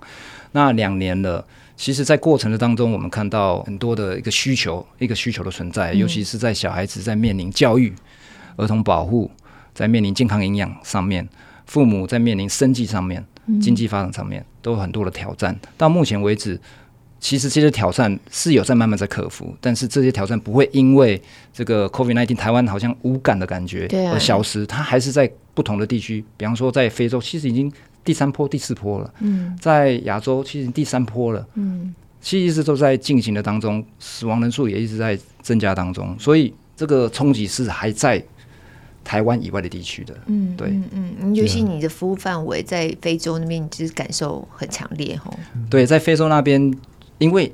[0.52, 1.44] 那两年了，
[1.76, 7.92] 其实，在过程的当中，我们看到很多的一个需求，一个需求的存在，尤其是在小孩子在面临教育、
[8.54, 9.28] 儿童保护，
[9.74, 11.28] 在面临健康营养上面，
[11.66, 13.26] 父母在面临生计上面、
[13.60, 15.58] 经济发展上面，都有很多的挑战。
[15.76, 16.60] 到目前为止。
[17.24, 21.18] 其实这些挑战是有在慢慢在克服，但是这些挑战不会因为
[21.54, 27.72] 这个 COVID-19 台湾好像无感的感觉而消失，它还是在不同的地区，比方说在非洲，其实已经
[28.04, 38.22] 第三波、第四波了；嗯，在亚洲其实第三波了，嗯，其实一直都在进行的当中，死亡人数也一直在增加当中，所以这个冲击是还在
[39.02, 45.34] 台湾以外的地区的，嗯，对，嗯嗯，尤其你的服务范围在非洲那边，你就是感受很强烈吼，
[45.70, 46.70] 对，在非洲那边。
[47.18, 47.52] 因为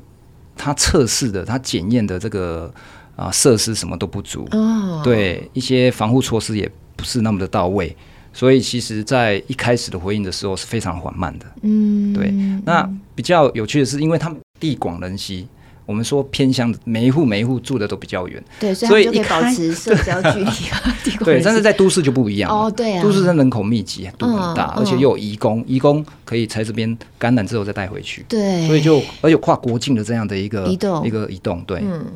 [0.57, 2.73] 他测试的、他检验的这个
[3.17, 7.97] 啊设施什么都不足，哦，对，一些防护措施也不是那么的到位，
[8.33, 12.31] 所以其实，在一开始的回应的时候是非常缓慢的，嗯，对。
[12.65, 15.49] 那比较有趣的是，因为他们地广人稀。
[15.91, 20.51] 我们说偏乡，每一户每一户住的都比较远，对，所以就可以保持 社交距离。
[21.25, 31.81] 对，但是在都市就不一样哦，对啊，都市的人口密集度很大，而且又有移工，移工可以在这边感染之后再带回去，对，所以就而且跨国境的这样的一个移动，一个移动，对。
[31.83, 32.07] 嗯，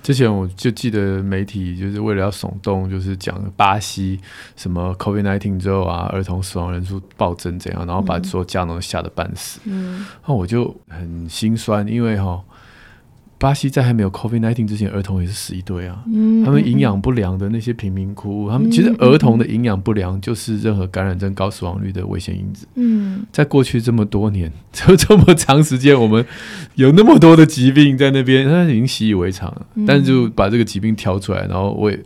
[0.00, 4.20] 之前我就记得媒体就是为了要耸动，就是讲巴西
[4.54, 9.58] 什么 COVID-19 之后啊，儿童死亡人数暴增怎样，然后把所有家长都吓得半死。
[9.64, 12.40] 嗯，那我就很心酸，因为哈。
[13.38, 16.02] 巴西在还没有 COVID-19 之前，儿童也是死一堆啊。
[16.06, 22.66] 嗯、他们营养不良的那些贫民窟，嗯、他们其实儿童的营养不良就是任何感染症高死亡率的危险因子。
[22.74, 26.24] 嗯，在过去这么多年，就 这么长时间，我们
[26.76, 29.66] 有那么多的疾病在那边，他已经习以为常了。
[29.74, 32.00] 嗯、但是就把这个疾病挑出来，然后我也。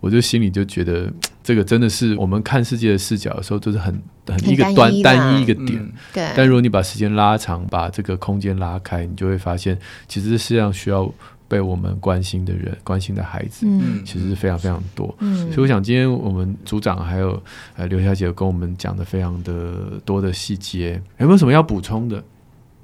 [0.00, 5.78] 我就心里就觉得， 这个真的是我们看世界的视角的时候，就是很很一个端单一，单一一个点。
[5.80, 6.28] 嗯、对。
[6.36, 11.10] 但如果你把时间拉长，把这个空间拉开，你就会发现，其实这世界上需要
[11.48, 15.14] 被我们关心的人、关心的孩子，嗯，其实是非常非常多。
[15.20, 15.50] 嗯。
[15.50, 17.42] 所以我想，今天我们组长还有
[17.76, 22.22] 呃刘小姐跟我们讲的非常的多的细节，有没有什么要补充的？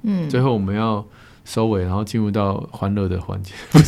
[0.03, 0.29] 嗯。
[0.31, 1.05] 最后我们要。
[1.45, 3.53] 收尾，然后进入到欢乐的环节。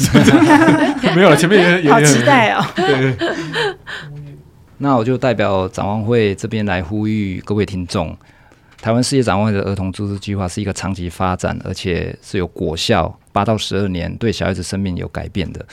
[1.15, 2.65] 没有了，前面也也好期待哦。
[2.75, 3.17] 对。
[4.79, 8.15] 那我就代表展望会这边来呼吁各位听众，
[8.81, 15.65] 台湾世界展望会的儿童自助计划是一个长期发展，而且是有果效，八到十二年对小孩子生命有改变的。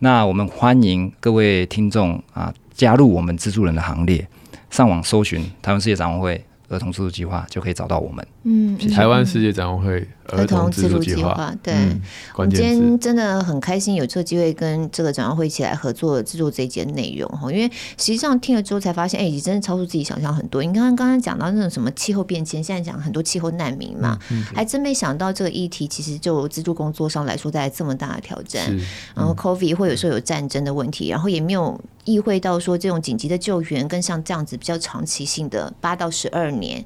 [0.00, 4.28] 那我们欢迎各位听众啊，加入我们资助人的行列，
[4.68, 6.44] 上网搜寻台湾世界展望会。
[6.68, 8.24] 儿童自助计划就可以找到我们。
[8.42, 11.54] 嗯，台湾世界展望会儿童自助计划。
[11.62, 11.74] 对，
[12.36, 17.52] 我们今天真的很开心有这个机会跟这个展望会一起来合作制作这一节内容哈。
[17.52, 20.62] 因为实际上听了之后才发现，哎，你真的超出自己想象很多。
[20.62, 28.64] 你刚刚刚刚讲到那种什么气候变迁，现在讲很多气候难民嘛，嗯嗯、还真没想到这个议题其实就资助工作上来说带来这么大的挑战。
[28.70, 28.80] 嗯、
[29.16, 31.78] 然后 COVID 会有时候有战争的问题，然后也没有。
[32.06, 36.82] 意会到说，这种紧急的救援跟像这样子比较长期性的八到十二年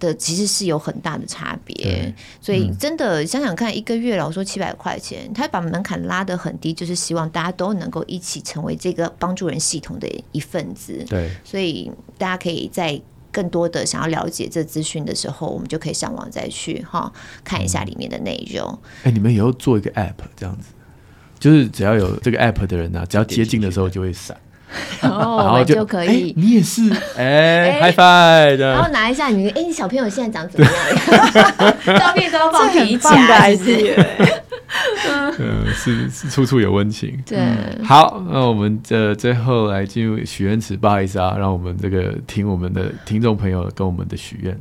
[0.00, 2.12] 的，其实是有很大的差别。
[2.40, 11.04] 所以真的想想看，一个月老说七百块钱，他把门槛拉得很低，就是希望大家都能够一起成为这个帮助人系统的一份子。
[11.08, 17.12] 对，所以大家可以在更多的想要了解这资讯的时候，我们就可以上网再去哈
[17.44, 18.66] 看一下里面的内容。
[19.04, 20.70] 哎、嗯，你们以后做一个 app 这样子。
[21.38, 24.36] 就是只要有这个 app 的人呢、啊，只要接近的时候就会闪，
[25.00, 26.30] 然后就可以。
[26.30, 28.72] 欸、你也是，哎、欸、，high five 的。
[28.72, 31.74] 然后拿一下你，哎、你，小朋友现在长怎么样？
[31.98, 34.06] 照片都要放皮夹，是不是？
[35.38, 37.18] 嗯，是是处处有温情。
[37.26, 37.38] 对，
[37.84, 44.56] 好，那我们这最后来进入许愿池，不好意思啊，让我们这个听我们的听众朋友跟我们的许愿。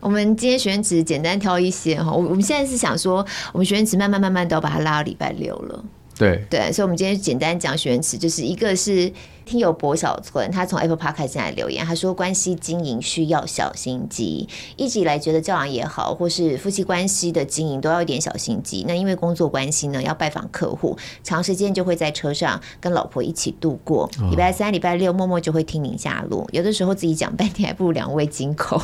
[0.00, 5.84] 我们今天许愿池简单挑一些哈，我我们现在是想说，我们许愿池慢慢慢慢都要把它拉到礼拜六了。
[6.16, 9.10] 对对，所以，我们今天简单讲许愿池，就是一个是。
[9.48, 14.46] 听友博小村，他从 Apple Podcast 进来留言，他说关系经营需要小心机，
[14.76, 18.84] 一直以来觉得教养也好，或是夫妻关系的经营都要一点小心机。
[18.86, 24.08] 那因为工作关系呢，要拜访客户，长时间就会在车上跟老婆一起度过。
[24.30, 28.78] 礼拜三、礼拜六，默默就会听您下录，有的时候自己讲半天，还不如两位金口。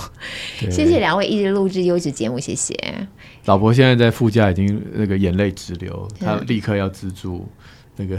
[0.58, 2.74] 谢谢两位一直录制优质节目，谢谢。
[3.44, 7.46] 老婆现在在副驾已经那个眼泪直流，她立刻要资助。
[7.96, 8.18] 那个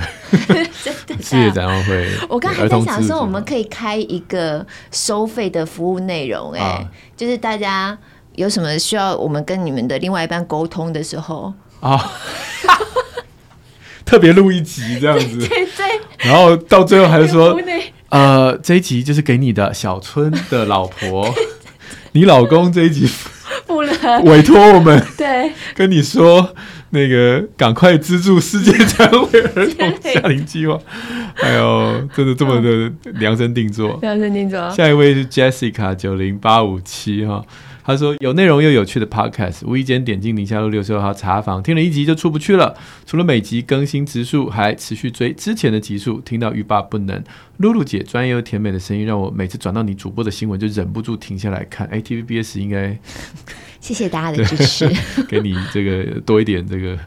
[1.19, 6.85] 世界展望会，我刚才在想说，我们可以开一个收费的服务内容，哎、啊，
[7.17, 7.97] 就是大家
[8.35, 12.11] 有什么需要我们跟你们的另外一半沟通的时候啊，
[14.05, 17.59] 特别录一集这样子，对，对对， 然后到最后还是说，
[18.09, 21.33] 呃，这一集就是给你的小春的老婆，
[22.13, 23.09] 你老公这一集
[23.67, 26.55] 不能委托我们，对，跟你说。
[26.91, 30.79] 那个，赶快资助世界展望会儿童夏令计划，
[31.33, 34.69] 还有真的这么的量身定做， 量身定做。
[34.71, 37.43] 下一位是 Jessica 九零八五七哈，
[37.85, 42.75] 他说有内容又有趣的 Podcast，无意间点进宁夏路六十六号茶房，听了一集就出不去了。
[43.05, 47.23] 除了每集更新集数，还持续追之前的集数，听到欲罢不能。
[47.57, 51.87] 露露姐专业又甜美的声音，让我每次转到你主播的新闻就忍不住停下来看。
[51.87, 52.97] 哎，TVBS 应该。
[53.79, 54.89] 谢谢大家的支持，
[55.29, 56.97] 给你这个多一点这个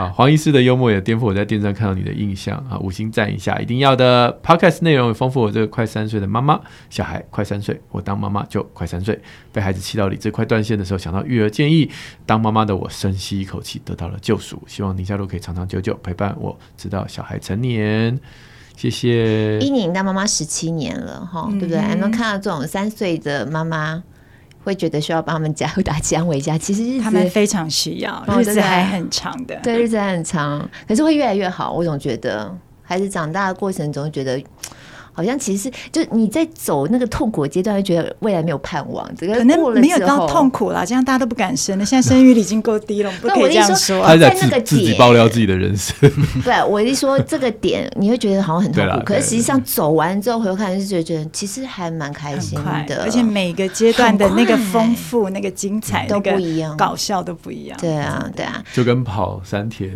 [0.00, 4.40] 啊，黄医师的幽默也颠覆我在电视上看到你的印象啊，五星赞一下，一定要的。
[4.42, 9.20] Podcast 内容也丰富我这个快三岁的妈妈，小孩快三岁，我当妈妈就快三岁，
[9.52, 11.90] 被孩子气到理智快断线的时候，想到育儿建议，
[12.24, 14.62] 当妈妈的我深吸一口气，得到了救赎。
[14.66, 18.18] 希望宁夏路可以长长久久陪伴我，直到小孩成年。
[18.76, 19.58] 谢谢。
[19.58, 21.78] 依宁当妈妈十七年了哈，对不对？
[21.78, 24.02] 还能看到这种三岁的妈妈。
[24.62, 31.72] 会觉得需要帮他们加油打气安慰一下，其实日子他们非常需要，日子还很长的，对，日子还很长，可是会越来越好。
[31.72, 34.42] 我总觉得孩子长大的过程中，觉得。
[35.12, 39.08] 好像其实是，就你在走那个痛苦阶段，会觉得未来没有盼望。
[39.16, 41.84] 这个可能没有到痛苦了，这样大家都不敢生了。
[41.84, 44.04] 现在生育率已经够低了，不可以这样说。
[44.04, 45.94] 他在那个自己爆料自己的人生。
[46.44, 53.02] 对，我一说这个点，你会觉得好像很痛苦，可是实际上走完之后回头看，就觉得其实还蛮开心的。
[53.02, 57.78] 而且每个阶段的那个丰富、那个精彩都不一样，搞笑都不一样。
[57.80, 59.90] 对啊，对啊，就跟跑三铁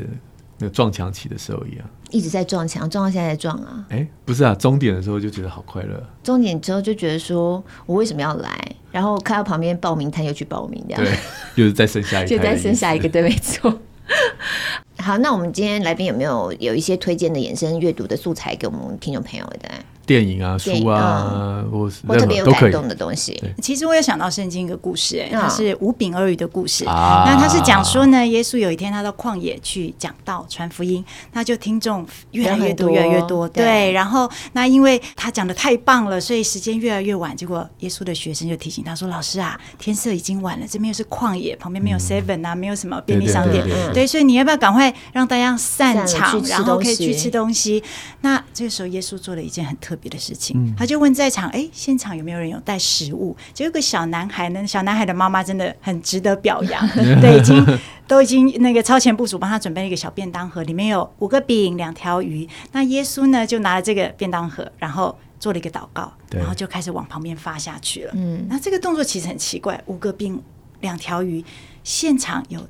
[0.58, 1.86] 那个撞墙期的时候一样。
[2.10, 3.84] 一直在撞墙，撞到现在在撞啊！
[3.88, 6.00] 哎、欸，不是啊，终点的时候就觉得好快乐。
[6.22, 8.76] 终点之后就觉得说，我为什么要来？
[8.92, 11.12] 然后看到旁边报名摊又去报名，这样对，
[11.56, 13.80] 又是再生下一 个，就再生下一个，对，没错。
[14.98, 19.68] 好，那我们今天来宾有没有有一些推荐的衍生阅读的素材给我们听众朋友的？
[20.06, 23.42] 电影啊，书啊，或或特别有感动的东西。
[23.62, 26.84] 其实我有想到圣经一个故事，哎，它是五饼二鱼的故事。
[26.84, 33.48] 那他是讲说呢，耶稣有一天他到旷野去讲道传福音，那就听众越来越多越来越多。
[33.48, 37.34] 对，然后那因为他讲的太棒了，所以时间越来越晚。
[37.36, 43.64] 结果耶稣的学生就提醒他说：“老师啊，天色已经晚了，这边又是旷野，旁边没有 seven 啊，没有什么便利商店。
[43.92, 47.82] 对，所以你要不要赶快让大家散场，然后可以去吃东西？”
[48.22, 53.36] 那这个时候耶稣做了一件很特特别的事情，嗯、他就问在场，哎、欸，现场有没有人有带食物？
[53.52, 56.84] 结果个小男孩呢，小男孩的妈妈真的很值得表扬，
[57.22, 57.64] 对，已经
[58.08, 62.48] 都已经那个超前部署，帮他准备了一个小便当盒，里面有五个饼、两条鱼。
[62.72, 68.12] 那耶稣呢，就拿了这个便当盒，然后做了一个祷告，然后就开始往旁边发下去了。
[68.16, 70.42] 嗯，那这个动作其实很奇怪，五个饼、
[70.80, 71.44] 两条鱼，
[71.84, 72.60] 现场有。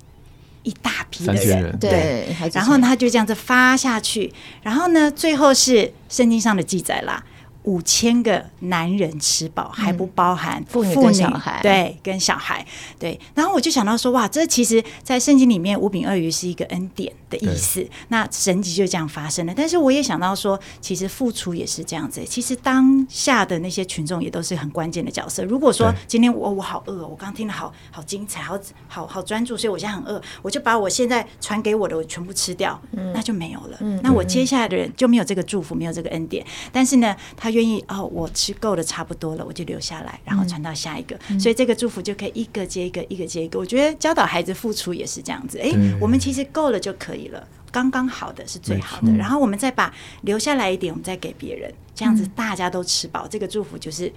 [0.65, 1.79] 一大批的人，人。
[1.79, 7.25] 对，对，然后他就这样子发下去，然后呢，最后是圣经上的记载啦。
[7.65, 12.65] 五千个男人吃饱，还不包含妇女跟小孩，对，跟小孩，
[12.99, 13.19] 对。
[13.35, 17.87] 然后我就想到说，哇，这其实，在圣经里面，五饼二鱼是一个恩典的意思。
[18.09, 19.55] 那神迹就这样发生了。
[19.57, 22.23] 但是我也想到说，其实付出也是这样子。
[22.29, 25.43] 其实当下的那些群众也都是很关键的角色。
[25.45, 33.79] 如果说今天我我好饿，我刚听的好好精彩，好好好专注，所以我现在很饿，我就把我现在传给我的我全部吃掉，嗯，那就没有了。
[33.81, 36.45] 嗯，那我接下来的人就没有这个祝福，没有这个恩典。
[36.71, 37.54] 但是呢，他。
[37.55, 43.59] 愿意哦，我吃够了，差不多了，我就留下来，然后传到下一个，嗯、所以这个祝福就可以一个接一个，一个接一个。
[43.59, 54.13] 我觉得教导孩子付出也是这样子，哎，我们其实够了就可以了，刚刚好的是最好的，然后我们再把留下来一点，我们再给别人，这样子大家都吃饱，这个祝福就是。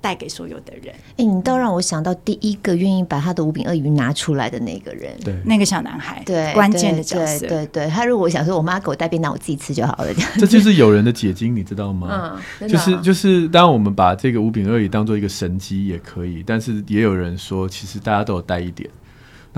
[0.00, 0.94] 带给所有的人。
[0.94, 7.86] 哎、欸，你倒让我想到第一个愿意把他的五饼鳄鱼拿出来的那个人，对，那个小男孩，对，关键的角色，对对。
[7.88, 10.30] 他如果想说，我妈给我带便当，我自己吃就好了，这样。
[10.38, 12.40] 这就是有人的解经，你知道吗？
[12.60, 18.88] 嗯，就是就是，当我们把这个五饼鳄鱼当做一个神机也可以，但是也有人说，其实大家都有带一点。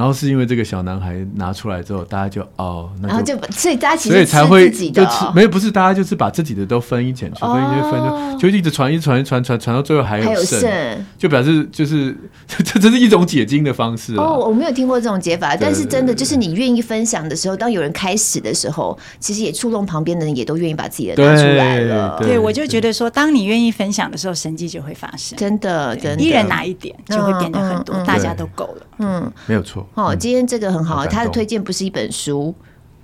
[0.00, 12.16] 然后是因为这个小男孩拿出来之后，大家就哦，那就然后就所以大家其实所以才会就吃没有不是大家就是把自己的都分一点去，分一点分就就一直传一传一传传传到最后还有剩，就表示就是
[12.48, 14.38] 这这是一种解经的方式哦。
[14.48, 22.16] 我没有听过这种解法，但是真的就是你愿意分享的时候，当有人开始的时候，其实也触动旁边的人，也都愿意把自己的拿出来了。
[22.18, 25.38] 对，我就觉得说，当你愿意分享的时候，神迹就会发生。
[25.38, 28.86] 真的，真的，一人拿一点就会变得很多，大家都够了。
[28.98, 29.86] 嗯，没有错。
[29.94, 32.54] 哦，今天这个很好，他的推荐不是一本书，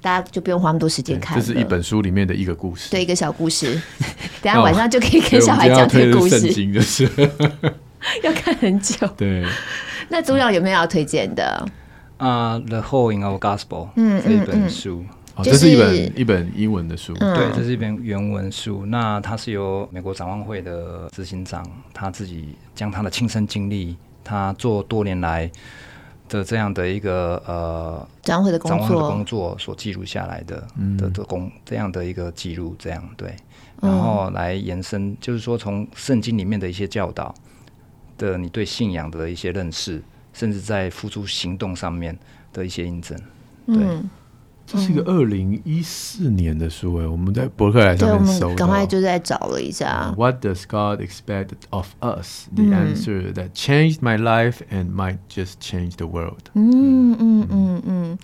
[0.01, 1.39] 大家就不用花那么多时间看。
[1.39, 3.81] 这是一本书里面的一个故事，对，一个小故事。
[4.41, 6.39] 等下晚上就可以跟小孩讲这个故事。
[6.39, 7.11] 圣经就是
[8.23, 9.07] 要看很久。
[9.17, 9.45] 对，
[10.09, 11.67] 那主角有没有要推荐的？
[12.19, 13.67] 啊，《The Hole in Our Gospel》
[13.97, 15.05] 嗯，这一本书，
[15.43, 17.13] 这是一本一本英文的书。
[17.15, 18.87] 对，这是一本原文书。
[18.87, 21.63] 那它是由美国展望会的执行长
[21.93, 25.51] 他自己将他的亲身经历，他做多年来。
[26.29, 33.35] 的这样的一个呃，展会的工作，工作所记录下来的、嗯、的的工这样的一个记录，这样对，
[33.81, 37.35] 然后来延伸，嗯、就是说从圣经里面的一些教导
[38.19, 40.03] 的你对信仰的一些认识，
[40.33, 42.17] 甚至在付诸行动上面
[42.53, 43.17] 的一些印证，
[43.67, 43.77] 对。
[43.79, 44.11] 嗯
[44.67, 50.13] 这是一个二零一四年的书哎，我们在博客来上面搜，赶快就在找了一下。
[50.17, 52.47] What does God expect of us?
[52.55, 56.51] The answer that changed my life and might just change the world。
[56.55, 58.19] 嗯嗯嗯嗯，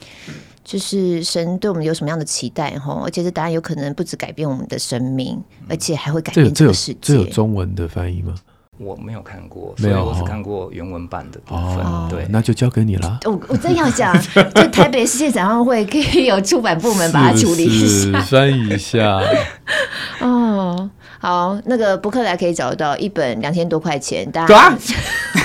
[0.64, 3.02] 就是神对我们有什么样的期待哈？
[3.04, 6.98] 而且这答案有可能不止改变我们的生命，而且还会改变这个世界。
[7.00, 8.34] 这有中文的翻译吗？
[8.78, 11.84] 我没有看过，所以我只看过原文版的部分。
[11.84, 13.20] 哦、对，那就交给你了。
[13.26, 14.18] 我我真要讲，
[14.54, 19.20] 就台北世界展望会可以有出版部门把它处理一下，翻译一下。
[20.20, 20.88] 哦，
[21.20, 24.78] 好，那个博客来可以找到一本两千多块钱，大家、啊、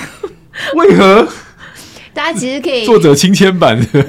[0.76, 1.28] 为何？
[2.14, 4.04] 大家其实可以作者亲签版的，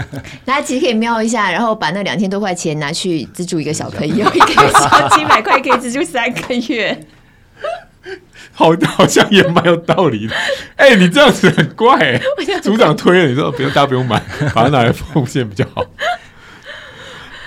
[0.47, 6.99] 大家其实可以瞄一下，然后把那两千多块钱拿去资助一个小朋友，一个月交几百块可以资助三个月。
[8.59, 10.35] 好，好像也蛮有道理的。
[10.75, 12.21] 哎、欸，你这样子很怪、欸。
[12.61, 14.21] 组长推了，你说不用，大家不用买，
[14.53, 15.85] 把它拿来奉献比较好。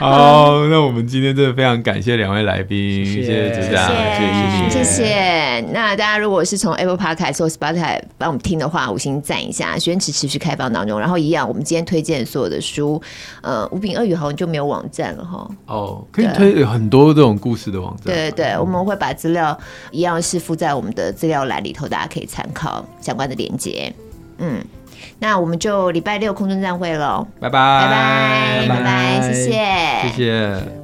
[0.02, 3.88] 好，那我们今天真的非常感谢两位来宾，谢谢组长，
[4.18, 5.62] 谢谢谢谢。
[5.72, 9.78] 那大家如果是从 Apple Podcast 或 Spotify 帮我们听的话，五星赞一下。
[9.78, 13.00] 许愿池持续开放当中，然后一样，我们今天推荐所有的书，
[13.44, 15.48] 呃，五饼二鱼好像就没有网站了哈。
[15.68, 18.06] 哦，可以推很多这种故事的网站。
[18.06, 19.56] 对对对，我们会把资料
[19.92, 23.94] 一样是附在我们的资料栏里头，大家可以参考相关的连接。
[24.40, 24.60] 嗯。
[25.20, 29.52] 那我们就礼拜六空中再会喽，拜拜，拜拜，拜拜，谢谢，
[30.10, 30.81] 谢谢。